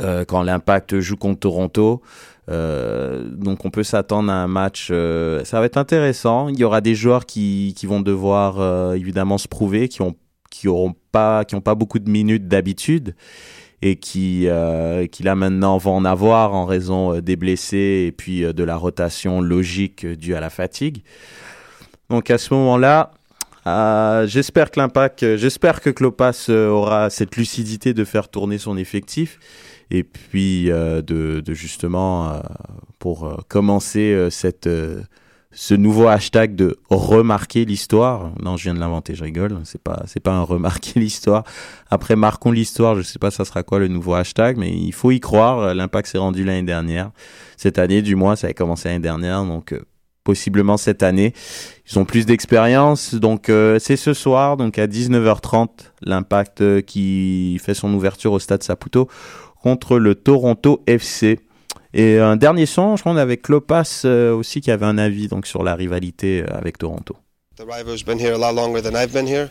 [0.00, 2.02] euh, quand l'Impact joue contre Toronto.
[2.48, 4.88] Euh, donc on peut s'attendre à un match.
[4.90, 6.48] Euh, ça va être intéressant.
[6.48, 10.14] Il y aura des joueurs qui, vont devoir euh, évidemment se prouver, qui ont
[10.50, 10.68] qui
[11.12, 13.14] pas qui pas beaucoup de minutes d'habitude
[13.82, 18.42] et qui euh, qui là maintenant vont en avoir en raison des blessés et puis
[18.42, 21.02] de la rotation logique due à la fatigue.
[22.08, 23.10] Donc à ce moment-là,
[23.66, 29.38] euh, j'espère que l'impact, j'espère que Klopas aura cette lucidité de faire tourner son effectif
[29.90, 32.40] et puis euh, de, justement euh,
[32.98, 35.02] pour euh, commencer euh, cette euh,
[35.58, 38.30] ce nouveau hashtag de remarquer l'histoire.
[38.42, 39.58] Non, je viens de l'inventer, je rigole.
[39.64, 41.44] C'est pas c'est pas un remarquer l'histoire.
[41.88, 45.10] Après marquons l'histoire, je sais pas ça sera quoi le nouveau hashtag, mais il faut
[45.12, 45.74] y croire.
[45.74, 47.10] L'impact s'est rendu l'année dernière.
[47.56, 49.74] Cette année, du moins, ça a commencé l'année dernière, donc
[50.24, 51.32] possiblement cette année.
[51.90, 55.68] Ils ont plus d'expérience, donc euh, c'est ce soir, donc à 19h30,
[56.02, 59.08] l'impact qui fait son ouverture au stade Saputo
[59.62, 61.40] contre le Toronto FC.
[61.98, 65.28] Et un dernier son, je crois, on avait Klopas euh, aussi qui avait un avis
[65.28, 67.16] donc sur la rivalité euh, avec Toronto.
[67.56, 69.48] The rival's been here a lot longer than I've been here.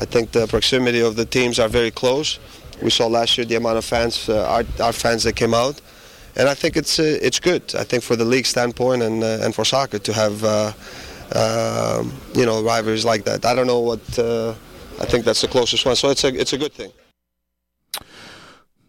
[0.00, 2.38] I think the proximity of the teams are very close.
[2.80, 5.80] We saw last year the amount of fans, uh, our, our fans that came out,
[6.36, 7.74] and I think it's uh, it's good.
[7.74, 10.72] I think for the league standpoint and uh, and for soccer to have uh,
[11.34, 12.04] uh,
[12.36, 13.44] you know rivalries like that.
[13.44, 14.00] I don't know what.
[14.16, 14.54] Uh,
[15.00, 16.92] I think that's the closest one, so it's a it's a good thing.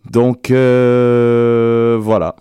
[0.05, 2.35] Donc euh, voilà.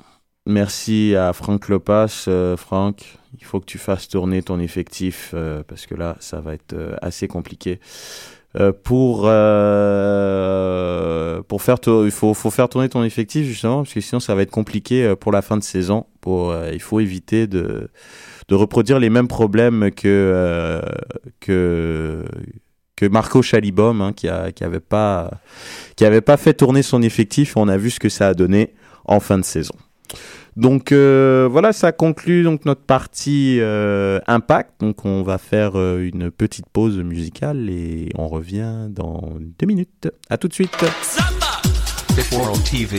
[0.46, 2.24] Merci à Franck Lopas.
[2.28, 6.40] Euh, Franck, il faut que tu fasses tourner ton effectif euh, parce que là, ça
[6.40, 7.78] va être euh, assez compliqué.
[8.82, 9.20] Pour
[11.46, 14.50] pour faire il faut faire tourner ton effectif justement parce que sinon ça va être
[14.50, 17.90] compliqué pour la fin de saison il faut éviter de
[18.48, 20.82] de reproduire les mêmes problèmes que
[21.38, 22.24] que
[22.96, 25.30] que Marco Chalibom, hein, qui, a, qui avait pas
[25.96, 27.56] qui avait pas fait tourner son effectif.
[27.56, 28.74] On a vu ce que ça a donné
[29.04, 29.74] en fin de saison.
[30.56, 34.80] Donc euh, voilà, ça conclut donc notre partie euh, impact.
[34.80, 39.22] Donc on va faire euh, une petite pause musicale et on revient dans
[39.58, 40.08] deux minutes.
[40.28, 40.76] À tout de suite.
[42.64, 42.98] TV.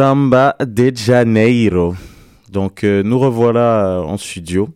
[0.00, 1.94] Samba de Janeiro.
[2.50, 4.70] Donc euh, nous revoilà euh, en studio.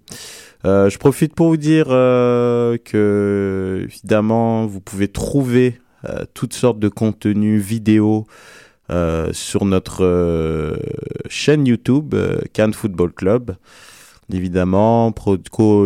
[0.66, 5.80] Euh, je profite pour vous dire que évidemment vous pouvez trouver
[6.34, 8.26] toutes sortes de contenus vidéo
[9.32, 10.78] sur notre
[11.30, 12.14] chaîne YouTube
[12.52, 13.56] Cannes Football Club.
[14.30, 15.10] Évidemment,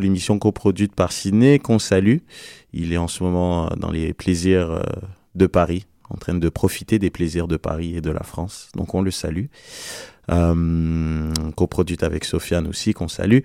[0.03, 2.19] l'émission coproduite par Ciné qu'on salue.
[2.73, 4.83] Il est en ce moment dans les plaisirs
[5.37, 8.69] de Paris, en train de profiter des plaisirs de Paris et de la France.
[8.77, 9.47] Donc on le salue.
[10.31, 13.39] Euh, coproduite avec Sofiane aussi, qu'on salue.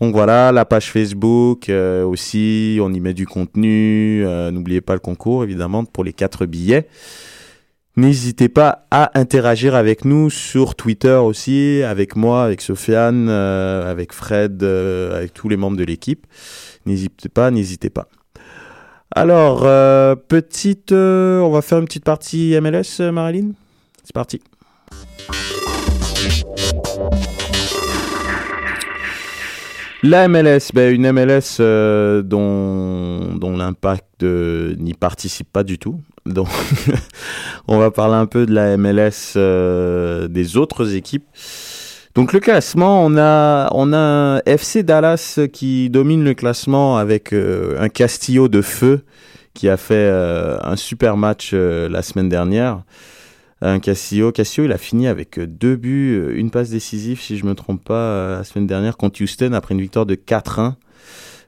[0.00, 4.24] Donc voilà, la page Facebook euh, aussi, on y met du contenu.
[4.24, 6.88] Euh, N'oubliez pas le concours, évidemment, pour les quatre billets.
[7.96, 14.12] N'hésitez pas à interagir avec nous sur Twitter aussi, avec moi, avec Sofiane, euh, avec
[14.14, 16.26] Fred, avec tous les membres de l'équipe.
[16.86, 18.08] N'hésitez pas, n'hésitez pas.
[19.10, 23.52] Alors, euh, petite, euh, on va faire une petite partie MLS, euh, Marilyn.
[24.02, 24.40] C'est parti.
[30.02, 31.58] La MLS, ben, une MLS
[32.22, 36.00] dont, l'impact n'y participe pas du tout.
[36.26, 36.48] Donc,
[37.68, 39.36] on va parler un peu de la MLS
[40.28, 41.24] des autres équipes.
[42.14, 47.32] Donc le classement, on a on a un FC Dallas qui domine le classement avec
[47.32, 49.04] euh, un Castillo de feu
[49.52, 52.84] qui a fait euh, un super match euh, la semaine dernière.
[53.62, 57.54] Un Castillo, Castillo, il a fini avec deux buts, une passe décisive si je me
[57.54, 60.74] trompe pas la semaine dernière contre Houston après une victoire de 4-1.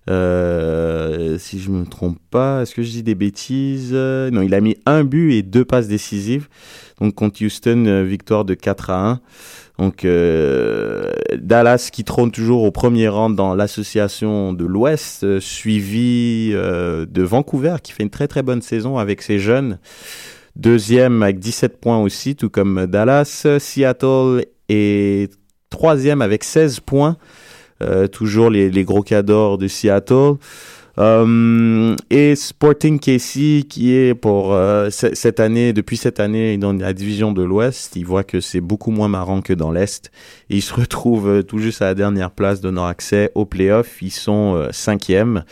[0.09, 3.93] Euh, si je me trompe pas, est-ce que je dis des bêtises?
[3.93, 6.49] Non, il a mis un but et deux passes décisives.
[7.01, 9.21] Donc contre Houston, victoire de 4 à 1.
[9.79, 16.53] Donc euh, Dallas qui trône toujours au premier rang dans l'association de l'Ouest, euh, suivi
[16.55, 19.79] euh, de Vancouver qui fait une très très bonne saison avec ses jeunes.
[20.55, 23.47] Deuxième avec 17 points aussi, tout comme Dallas.
[23.59, 25.31] Seattle est
[25.69, 27.19] troisième avec 16 points.
[27.83, 30.37] Euh, toujours les, les gros cadors de Seattle.
[30.99, 36.73] Euh, et Sporting KC qui est pour euh, ce- cette année, depuis cette année dans
[36.73, 40.11] la division de l'Ouest, il voit que c'est beaucoup moins marrant que dans l'Est.
[40.49, 44.01] Il se retrouve euh, tout juste à la dernière place donnant accès aux playoffs.
[44.01, 45.45] Ils sont cinquième.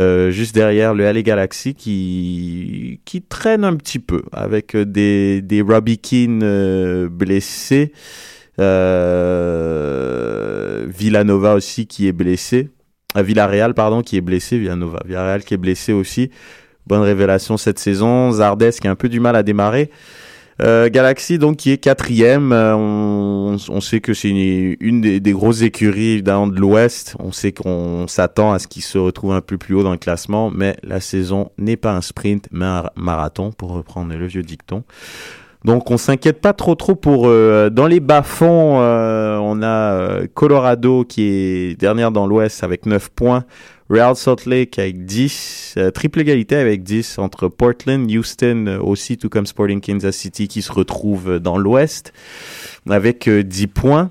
[0.00, 5.60] Euh, juste derrière le LA Galaxy qui, qui traîne un petit peu avec des, des
[5.60, 7.90] Robbie Keane euh, blessés.
[9.48, 12.68] Euh, Villanova aussi qui est blessé.
[13.16, 14.58] Villarreal, pardon, qui est blessé.
[14.58, 15.00] Villanova.
[15.06, 16.30] Villarreal qui est blessé aussi.
[16.86, 18.32] Bonne révélation cette saison.
[18.32, 19.90] Zardes qui a un peu du mal à démarrer.
[20.60, 22.52] Euh, Galaxy donc qui est quatrième.
[22.52, 27.16] Euh, on, sait que c'est une, des, grosses écuries évidemment de l'Ouest.
[27.18, 29.98] On sait qu'on s'attend à ce qu'ils se retrouvent un peu plus haut dans le
[29.98, 34.42] classement, mais la saison n'est pas un sprint, mais un marathon pour reprendre le vieux
[34.42, 34.82] dicton.
[35.64, 37.68] Donc on s'inquiète pas trop trop pour eux.
[37.72, 43.10] Dans les bas-fonds, euh, on a euh, Colorado qui est dernière dans l'Ouest avec 9
[43.10, 43.44] points.
[43.90, 49.16] Real Salt Lake avec 10, euh, triple égalité avec 10 entre Portland, Houston euh, aussi,
[49.16, 52.12] tout comme Sporting Kansas City qui se retrouve dans l'Ouest
[52.88, 54.10] avec euh, 10 points.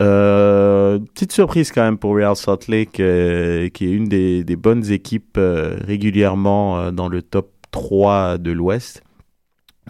[0.00, 4.90] Euh, petite surprise quand même pour Real Salt Lake, euh, qui est une des, bonnes
[4.90, 9.02] équipes euh, régulièrement euh, dans le top 3 de l'Ouest.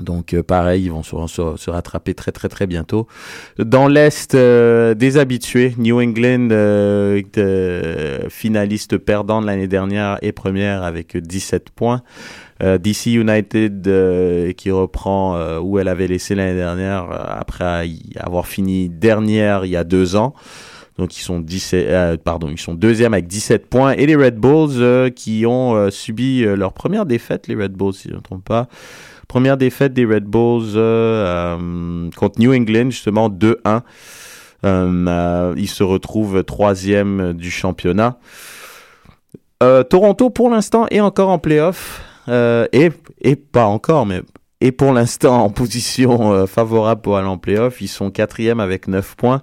[0.02, 1.14] Donc euh, pareil, ils vont se,
[1.56, 3.06] se- rattraper très très très bientôt.
[3.58, 10.82] Dans l'Est, euh, des habitués, New England, euh, finaliste perdant de l'année dernière et première
[10.82, 12.02] avec 17 points.
[12.62, 19.64] Euh, DC United qui reprend où elle avait laissé l'année dernière après avoir fini dernière
[19.64, 20.34] il y a deux ans.
[20.98, 24.36] Donc ils sont 17, euh, pardon, ils sont deuxième avec 17 points et les Red
[24.36, 28.44] Bulls qui ont subi leur première défaite, les Red Bulls si je ne me trompe
[28.44, 28.68] pas.
[29.30, 33.82] Première défaite des Red Bulls euh, euh, contre New England justement 2-1.
[34.64, 38.18] Euh, ils se retrouvent troisième du championnat.
[39.88, 44.22] Toronto pour l'instant est encore en playoff et, et pas encore mais
[44.60, 47.80] et pour l'instant en position favorable pour aller en playoff.
[47.80, 49.42] Ils sont quatrième avec 9 points.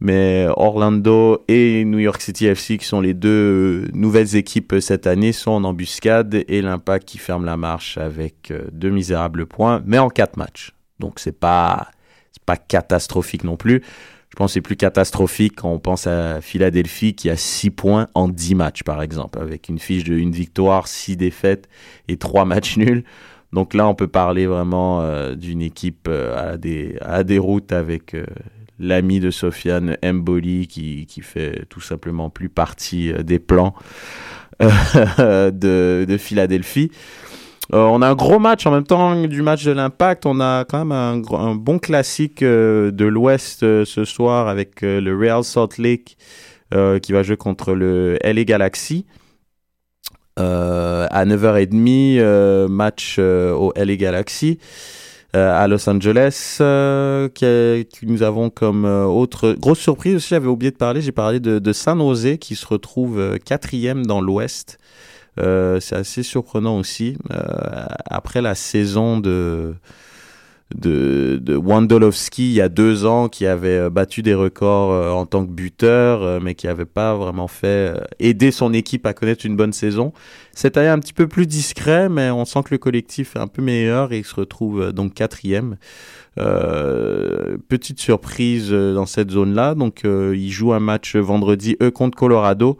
[0.00, 4.80] Mais Orlando et New York City FC, qui sont les deux euh, nouvelles équipes euh,
[4.80, 9.46] cette année, sont en embuscade et l'Impact qui ferme la marche avec euh, deux misérables
[9.46, 10.74] points, mais en quatre matchs.
[10.98, 11.88] Donc c'est pas
[12.44, 13.82] pas catastrophique non plus.
[14.28, 18.08] Je pense que c'est plus catastrophique quand on pense à Philadelphie qui a 6 points
[18.14, 21.68] en 10 matchs par exemple, avec une fiche de une victoire, 6 défaites
[22.06, 23.02] et 3 matchs nuls.
[23.52, 28.14] Donc là, on peut parler vraiment d'une équipe à, des, à des routes avec
[28.78, 33.74] l'ami de Sofiane Mboli qui, qui fait tout simplement plus partie euh, des plans
[34.62, 36.90] euh, de, de Philadelphie.
[37.72, 40.26] on a un gros match en même temps du match de l'Impact.
[40.26, 45.78] On a quand même un bon classique de l'Ouest ce soir avec le Real Salt
[45.78, 46.16] Lake
[47.02, 49.04] qui va jouer contre le LA Galaxy.
[50.36, 54.58] à 9h30, match au LA Galaxy.
[55.34, 60.46] Euh, à Los Angeles, euh, qui, nous avons comme euh, autre grosse surprise aussi, j'avais
[60.46, 64.78] oublié de parler, j'ai parlé de, de San Jose qui se retrouve quatrième dans l'Ouest.
[65.36, 67.18] c'est assez surprenant aussi.
[68.08, 69.74] après la saison de
[70.74, 75.10] de, de Wondolowski il y a deux ans qui avait euh, battu des records euh,
[75.10, 79.14] en tant que buteur, euh, mais qui n'avait pas vraiment fait aider son équipe à
[79.14, 80.12] connaître une bonne saison.
[80.52, 83.46] Cette année un petit peu plus discret, mais on sent que le collectif est un
[83.46, 85.76] peu meilleur et il se retrouve donc quatrième.
[86.36, 89.74] petite surprise dans cette zone-là.
[89.74, 92.78] Donc, il joue un match vendredi, eux contre Colorado.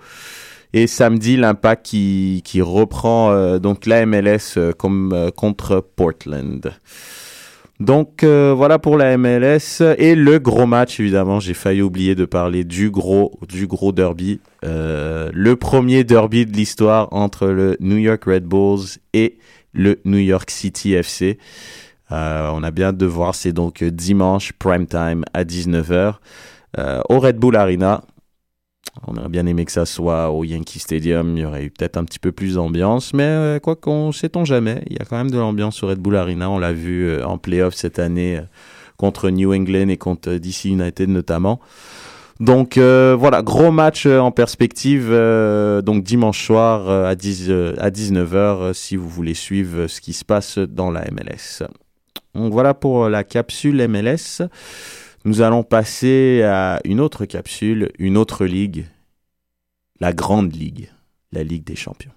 [0.72, 6.72] Et samedi, l'Impact qui, qui reprend donc la MLS comme contre Portland.
[7.78, 11.40] Donc euh, voilà pour la MLS et le gros match évidemment.
[11.40, 13.38] J'ai failli oublier de parler du gros
[13.92, 19.38] derby, euh, le premier derby de l'histoire entre le New York Red Bulls et
[19.74, 21.38] le New York City FC.
[22.12, 26.14] Euh, on a bien de voir, c'est donc dimanche prime time à 19h
[27.08, 28.02] au Red Bull Arena.
[29.06, 31.36] On aurait bien aimé que ça soit au Yankee Stadium.
[31.36, 33.12] Il y aurait eu peut-être un petit peu plus d'ambiance.
[33.12, 34.82] Mais euh, quoi qu'on sait-on jamais.
[34.88, 36.50] Il y a quand même de l'ambiance au Red Bull Arena.
[36.50, 38.42] On l'a vu euh, en playoff cette année euh,
[38.96, 41.60] contre New England et contre DC United notamment.
[42.38, 45.10] Donc voilà, gros match en perspective.
[45.10, 50.58] donc dimanche soir à, 10, à 19h si vous voulez suivre ce qui se passe
[50.58, 51.66] dans la MLS.
[52.34, 54.42] Donc voilà pour la capsule MLS.
[55.26, 58.86] Nous allons passer à une autre capsule, une autre ligue,
[59.98, 60.88] la Grande Ligue,
[61.32, 62.12] la Ligue des Champions.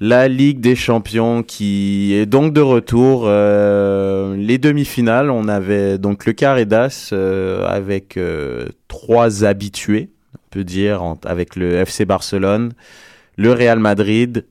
[0.00, 3.24] La Ligue des Champions qui est donc de retour.
[3.24, 10.48] Euh, les demi-finales, on avait donc le carré d'As euh, avec euh, trois habitués, on
[10.50, 12.74] peut dire, avec le FC Barcelone,
[13.36, 14.46] le Real Madrid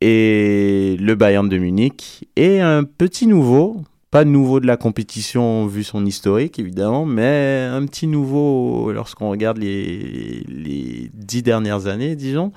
[0.00, 2.28] et le Bayern de Munich.
[2.36, 7.84] Et un petit nouveau, pas nouveau de la compétition vu son historique évidemment, mais un
[7.84, 12.52] petit nouveau lorsqu'on regarde les, les dix dernières années, disons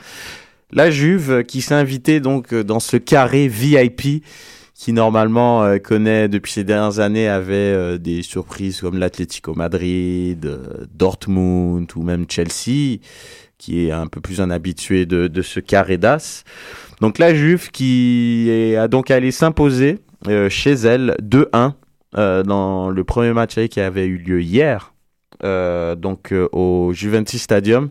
[0.73, 4.23] la Juve qui s'est invitée donc euh, dans ce carré VIP
[4.73, 10.59] qui normalement euh, connaît depuis ces dernières années avait euh, des surprises comme l'Atlético Madrid,
[10.93, 12.99] Dortmund ou même Chelsea
[13.59, 16.43] qui est un peu plus un habitué de, ce carré d'as.
[16.99, 19.99] Donc la Juve qui a donc allé s'imposer
[20.49, 21.73] chez elle 2-1
[22.43, 24.93] dans le premier match qui avait eu lieu hier
[25.41, 27.89] donc au Juventus Stadium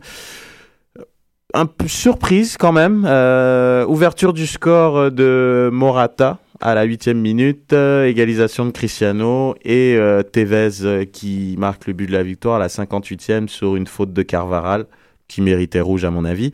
[1.54, 3.04] un peu surprise quand même.
[3.06, 9.96] Euh, ouverture du score de Morata à la huitième minute, euh, égalisation de Cristiano et
[9.96, 14.12] euh, Tevez qui marque le but de la victoire à la 58e sur une faute
[14.12, 14.86] de Carvaral
[15.26, 16.52] qui méritait rouge à mon avis.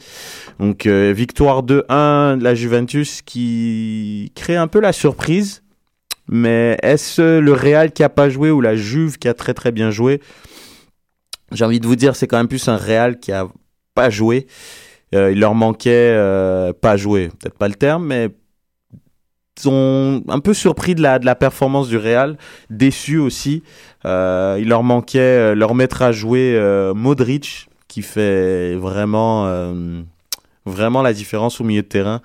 [0.60, 5.62] Donc victoire 2-1 de la Juventus qui crée un peu la surprise.
[6.30, 9.72] Mais est-ce le Real qui a pas joué ou la Juve qui a très très
[9.72, 10.20] bien joué?
[11.50, 13.48] J'ai envie de vous dire c'est quand même plus un Real qui a
[13.94, 14.46] pas joué
[15.12, 18.28] il leur manquait euh, pas jouer, peut-être pas le terme, mais
[19.58, 22.38] sont un peu surpris de la, de la performance du Real,
[22.70, 23.64] déçus aussi.
[24.04, 26.56] Euh, il leur manquait leur mettre à jouer
[26.94, 29.74] Modric, qui fait vraiment,
[30.64, 32.20] vraiment la différence au milieu de terrain.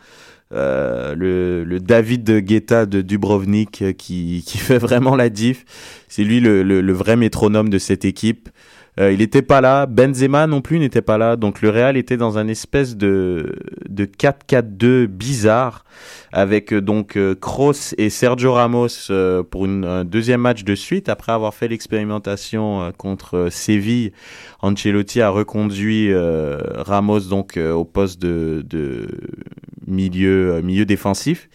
[0.51, 5.65] le, David Guetta de Dubrovnik qui, qui fait vraiment la diff.
[6.07, 8.49] C'est lui le, le, vrai métronome de cette équipe.
[8.99, 9.85] Euh, il n'était pas là.
[9.85, 11.35] Benzema non plus n'était pas là.
[11.35, 13.55] Donc le Real était dans un espèce de,
[13.89, 15.83] de 4-4-2 bizarre
[16.31, 18.87] avec euh, donc euh, Kroos et Sergio Ramos
[19.49, 24.11] pour une, un deuxième match de suite après avoir fait l'expérimentation contre Séville.
[24.61, 29.07] Ancelotti a reconduit Ramos donc au poste de, de
[29.87, 31.49] milieu milieu défensif.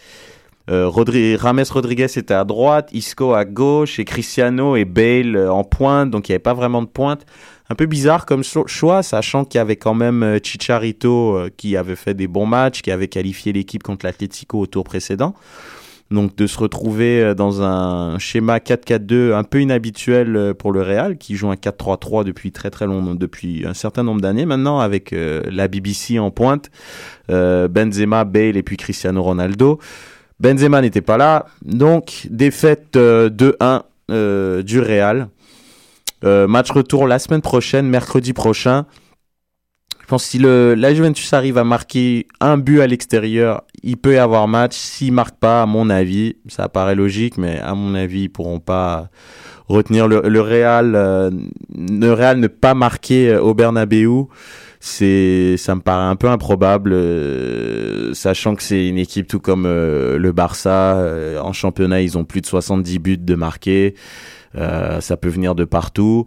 [0.69, 5.65] Euh, Rames Rodriguez était à droite, Isco à gauche et Cristiano et Bale euh, en
[5.65, 7.25] pointe, donc il n'y avait pas vraiment de pointe.
[7.71, 12.15] un peu bizarre comme choix, sachant qu'il y avait quand même Chicharito qui avait fait
[12.15, 15.35] des bons matchs, qui avait qualifié l'équipe contre l'Atlético au tour précédent.
[16.11, 20.81] Donc de se retrouver euh, dans un schéma 4-4-2 un peu inhabituel euh, pour le
[20.81, 24.81] Real, qui joue un 4-3-3 depuis très très long, depuis un certain nombre d'années maintenant,
[24.81, 26.71] avec euh, la BBC en pointe,
[27.29, 29.79] Benzema, Bale et puis Cristiano Ronaldo.
[30.41, 35.29] Benzema n'était pas là, donc défaite 2-1 du Real.
[36.23, 38.87] match retour la semaine prochaine, mercredi prochain.
[40.09, 43.99] Je pense que si le, la Juventus arrive à marquer un but à l'extérieur, il
[43.99, 44.75] peut y avoir match.
[44.75, 48.59] S'il marque pas, à mon avis, ça paraît logique, mais à mon avis, ils pourront
[48.59, 49.11] pas
[49.69, 50.95] retenir le, Real.
[50.95, 51.31] Euh,
[51.77, 54.29] le Real ne pas marquer euh, au Bernabeu,
[54.81, 59.65] c'est, ça me paraît un peu improbable, euh, sachant que c'est une équipe tout comme
[59.65, 61.05] le Barça.
[61.43, 63.95] en championnat, ils ont plus de 70 buts de marquer.
[64.55, 66.27] ça peut venir de partout.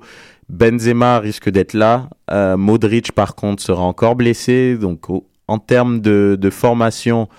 [0.51, 2.09] Benzema risque d'être là.
[2.29, 4.77] Euh, Modric, par contre, sera encore blessé.
[4.77, 5.05] Donc,
[5.47, 7.29] en termes de, formation,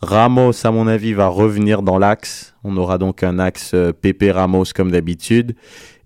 [0.00, 2.54] Ramos, à mon avis, va revenir dans l'axe.
[2.62, 5.56] On aura donc un axe euh, Pepe Ramos comme d'habitude.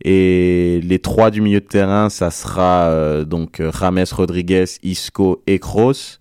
[0.03, 5.59] Et les trois du milieu de terrain, ça sera euh, donc James Rodriguez, Isco et
[5.59, 6.19] Kroos.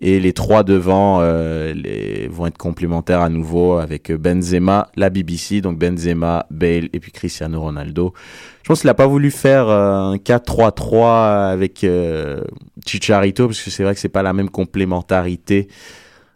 [0.00, 5.78] Et les trois devant les, vont être complémentaires à nouveau avec Benzema, la BBC, donc
[5.78, 8.12] Benzema, Bale et puis Cristiano Ronaldo.
[8.62, 12.42] Je pense qu'il n'a pas voulu faire euh, un 4-3-3 avec euh,
[12.86, 15.66] Chicharito, parce que c'est vrai que c'est pas la même complémentarité.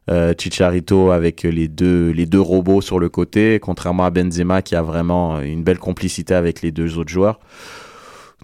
[0.09, 4.77] Euh, Chicharito avec les deux, les deux robots sur le côté, contrairement à Benzema qui
[4.77, 7.41] a vraiment une belle complicité avec les deux autres joueurs.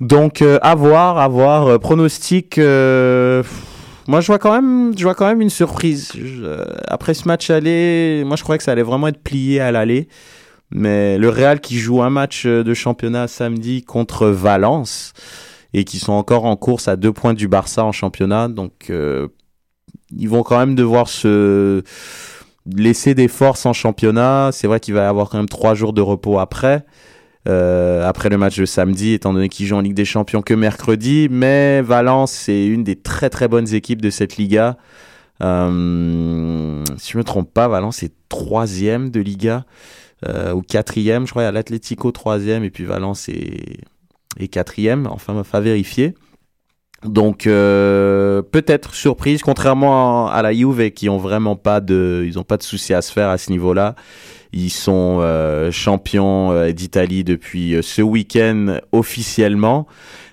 [0.01, 1.79] Donc, à voir, à voir.
[1.79, 6.13] pronostic, moi je vois quand même, je vois quand même une surprise.
[6.89, 10.09] après ce match aller, moi je croyais que ça allait vraiment être plié à l'aller.
[10.75, 15.13] Mais le Real qui joue un match euh, de championnat samedi contre Valence
[15.75, 19.29] et qui sont encore en course à deux points du Barça en championnat, donc euh,
[20.17, 21.83] ils vont quand même devoir se
[22.67, 24.51] laisser des forces en championnat.
[24.53, 26.85] C'est vrai qu'il va y avoir quand même trois jours de repos après.
[27.49, 30.55] Euh, après le match de samedi, étant donné qu'ils jouent en Ligue des Champions que
[30.55, 31.29] mercredi.
[31.31, 34.77] Mais Valence, c'est une des très très bonnes équipes de cette Liga.
[35.43, 39.65] Euh, si je me trompe pas, Valence est troisième de Liga
[40.29, 45.09] euh, ou quatrième, je crois, à l'Atlético troisième et puis Valence est, quatrième.
[45.09, 46.15] Enfin, il va vérifier.
[47.05, 52.45] Donc euh, peut-être surprise, contrairement à, la Juve qui ont vraiment pas de, ils ont
[52.45, 53.97] pas de soucis à se faire à ce niveau-là.
[54.53, 59.89] Ils sont euh, champions euh, d'Italie depuis ce week-end officiellement,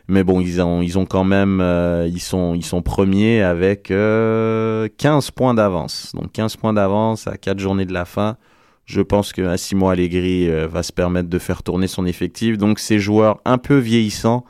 [0.08, 1.64] mais bon, ils ont, ils ont quand même,
[2.06, 6.12] ils sont, ils sont premiers avec 15 points d'avance.
[6.14, 8.38] Donc 15 points d'avance à 4 journées de la fin.
[8.86, 12.58] Je pense que Simon Allegri va se permettre de faire tourner son effectif.
[12.58, 14.46] Donc ces joueurs un peu vieillissants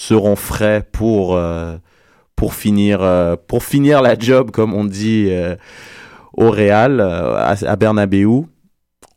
[0.00, 1.76] seront frais pour euh,
[2.36, 5.30] pour finir euh, pour finir la job comme on dit
[6.34, 8.44] au Real à, à Bernabeu.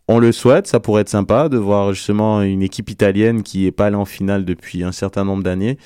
[0.10, 3.72] On le souhaite, ça pourrait être sympa de voir justement une équipe italienne qui est
[3.72, 5.78] pas allée en finale depuis un certain nombre d'années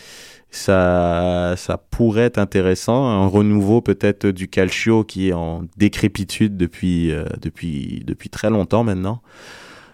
[0.50, 3.06] ça, ça pourrait être intéressant.
[3.06, 8.84] Un renouveau peut-être du Calcio qui est en décrépitude depuis, euh, depuis, depuis très longtemps
[8.84, 9.22] maintenant.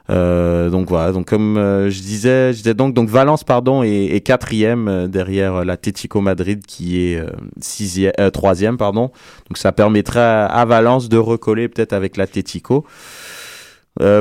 [0.10, 4.20] Euh, donc voilà, donc comme euh, je disais, je disais donc donc Valence pardon est,
[4.20, 7.22] quatrième derrière l'Atlético Madrid qui est
[7.62, 9.12] sixième, troisième pardon.
[9.50, 12.86] Donc ça permettrait à, Valence de recoller peut-être avec l'Atlético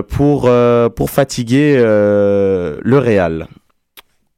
[0.09, 0.51] pour
[0.95, 3.49] pour fatiguer le Real.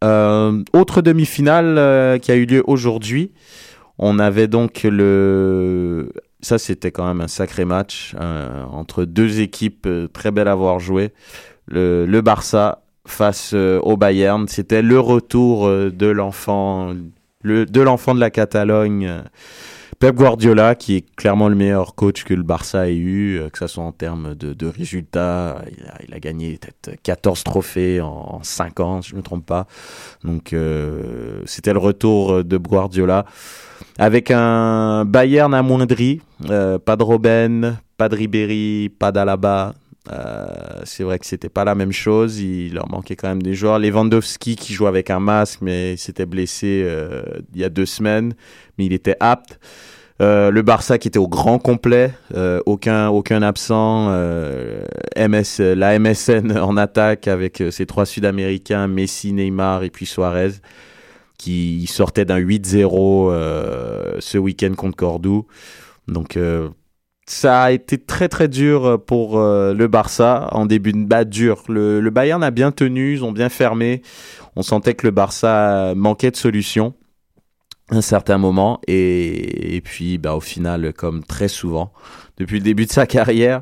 [0.04, 3.32] Euh, autre demi-finale euh, qui a eu lieu aujourd'hui.
[3.98, 6.12] On avait donc le.
[6.44, 10.78] Ça, c'était quand même un sacré match euh, entre deux équipes très belles à voir
[10.78, 11.12] jouer.
[11.66, 14.46] Le, Barça face au Bayern.
[14.48, 16.94] C'était le retour de l'enfant,
[17.44, 19.22] de l'enfant de la Catalogne
[19.98, 23.58] Pep Guardiola, qui est clairement le meilleur coach que le Barça ait eu, euh, que
[23.58, 25.62] ce soit en termes de, résultats.
[26.06, 29.66] Il a, gagné peut-être 14 trophées en, 5 ans, si je ne me trompe pas.
[30.22, 33.24] Donc, euh, c'était le retour de Guardiola.
[33.98, 36.20] Avec un Bayern amoindri,
[36.50, 39.74] euh, pas de Robben, pas de Ribéry, pas d'Alaba,
[40.12, 40.46] euh,
[40.82, 42.40] c'est vrai que c'était pas la même chose.
[42.40, 43.78] Il leur manquait quand même des joueurs.
[43.78, 47.22] Lewandowski qui joue avec un masque, mais il s'était blessé euh,
[47.54, 48.34] il y a deux semaines,
[48.78, 49.60] mais il était apte.
[50.20, 52.10] Le Barça qui était au grand complet,
[52.64, 54.08] aucun aucun absent.
[54.08, 55.28] La
[55.98, 60.52] MSN en attaque avec ses trois Sud-Américains, Messi, Neymar et puis Suarez,
[61.44, 65.46] qui sortaient d'un 8-0 ce week-end contre Cordoue.
[66.08, 66.36] Donc
[67.26, 71.24] ça a été très très dur euh, pour euh, le Barça en début de bas
[71.24, 71.62] dur.
[71.68, 74.02] Le, Bayern a bien tenu, ils ont bien fermé.
[74.56, 76.94] On sentait que le Barça manquait de solutions.
[77.90, 81.92] un certain moment et, puis bah, au final comme très souvent
[82.38, 83.60] depuis le début de sa carrière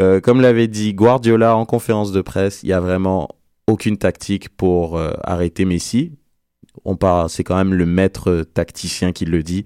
[0.00, 3.28] euh, comme l'avait dit Guardiola en conférence de presse il y a vraiment
[3.66, 6.12] aucune tactique pour euh, arrêter Messi
[6.84, 9.64] on part c'est quand même le maître tacticien qui le dit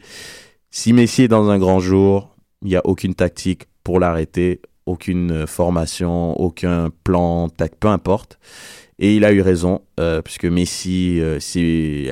[0.70, 5.46] si Messi est dans un grand jour il n'y a aucune tactique pour l'arrêter aucune
[5.46, 8.38] formation aucun plan tac peu importe
[9.02, 11.38] et il a eu raison, euh, puisque Messi euh,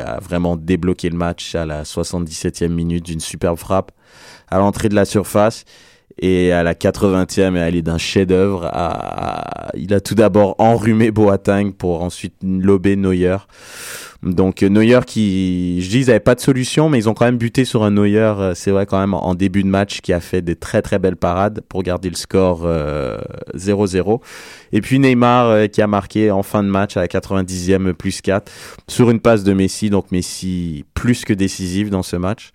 [0.04, 3.92] a vraiment débloqué le match à la 77e minute d'une superbe frappe
[4.48, 5.64] à l'entrée de la surface.
[6.18, 8.70] Et à la 80e, elle est d'un chef-d'œuvre.
[9.74, 13.36] Il a tout d'abord enrhumé Boateng pour ensuite lober Neuer.
[14.22, 17.64] Donc Neuer qui, je dis, ils pas de solution, mais ils ont quand même buté
[17.64, 20.42] sur un Neuer, euh, c'est vrai quand même, en début de match, qui a fait
[20.42, 22.66] des très très belles parades pour garder le score 0-0.
[22.66, 24.18] Euh,
[24.72, 28.20] Et puis Neymar euh, qui a marqué en fin de match à la 90e plus
[28.20, 28.52] 4
[28.88, 29.88] sur une passe de Messi.
[29.88, 32.50] Donc Messi plus que décisif dans ce match.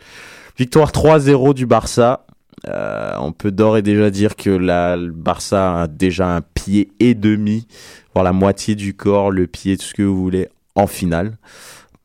[0.57, 2.27] Victoire 3-0 du Barça.
[2.67, 6.91] Euh, on peut d'ores et déjà dire que la, le Barça a déjà un pied
[6.99, 7.67] et demi,
[8.13, 11.37] voire la moitié du corps, le pied, tout ce que vous voulez, en finale.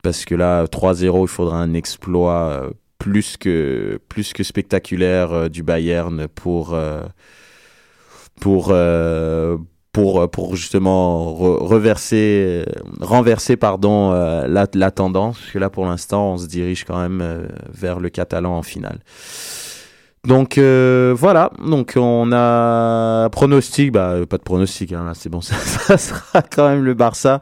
[0.02, 5.48] Parce que là, 3-0, il faudra un exploit euh, plus que, plus que spectaculaire euh,
[5.48, 6.76] du Bayern pour,
[8.40, 8.74] pour,
[9.92, 12.64] pour, pour justement renverser
[13.58, 15.38] pardon, la, la, tendance.
[15.38, 19.00] Parce que là, pour l'instant, on se dirige quand même vers le Catalan en finale.
[20.26, 25.96] Donc euh, voilà, donc on a pronostic, bah pas de pronostic, hein, c'est bon, ça,
[25.96, 27.40] sera quand même le Barça.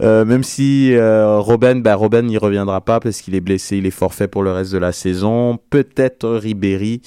[0.00, 3.90] Euh, même si euh, Robben, bah n'y reviendra pas parce qu'il est blessé, il est
[3.90, 5.58] forfait pour le reste de la saison.
[5.70, 7.02] Peut-être Ribéry,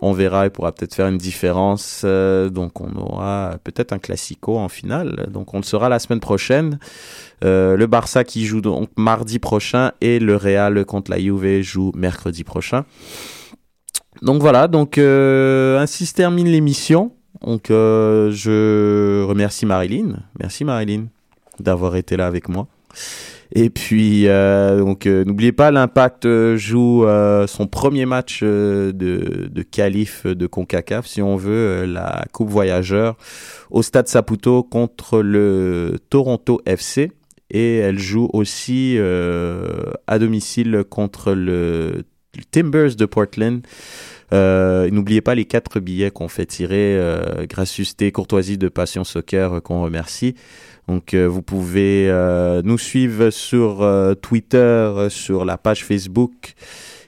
[0.00, 2.02] on verra, il pourra peut-être faire une différence.
[2.04, 5.28] Euh, donc on aura peut-être un classico en finale.
[5.30, 6.78] Donc on le saura la semaine prochaine.
[7.44, 11.92] Euh, le Barça qui joue donc mardi prochain et le Real contre la Juve joue
[11.94, 12.84] mercredi prochain.
[14.22, 17.12] Donc voilà, donc euh, ainsi se termine l'émission.
[17.44, 20.20] Donc je remercie Marilyn.
[20.38, 21.06] Merci Marilyn
[21.60, 22.66] d'avoir été là avec moi.
[23.52, 27.04] Et puis euh, donc euh, n'oubliez pas l'Impact euh, joue
[27.48, 33.16] son premier match de de qualif de Concacaf si on veut la Coupe voyageur
[33.70, 37.10] au Stade Saputo contre le Toronto FC
[37.50, 38.96] et elle joue aussi
[40.06, 42.04] à domicile contre le
[42.52, 43.66] Timbers de Portland.
[44.32, 47.46] N'oubliez pas les quatre billets qu'on fait tirer, euh,
[48.14, 50.36] courtoisie de Passion Soccer qu'on remercie.
[50.90, 53.88] Donc euh, vous pouvez euh, nous suivre sur
[54.20, 56.54] Twitter, sur la page Facebook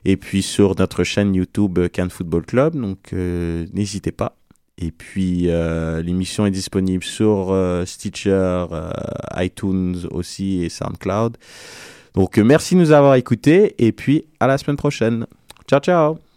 [0.05, 2.77] et puis sur notre chaîne YouTube Can Football Club.
[2.77, 4.37] Donc n'hésitez pas.
[4.79, 5.49] Et puis
[6.05, 8.67] l'émission est disponible sur Stitcher,
[9.37, 11.37] iTunes aussi et SoundCloud.
[12.15, 15.27] Donc merci de nous avoir écoutés et puis à la semaine prochaine.
[15.69, 16.32] Ciao ciao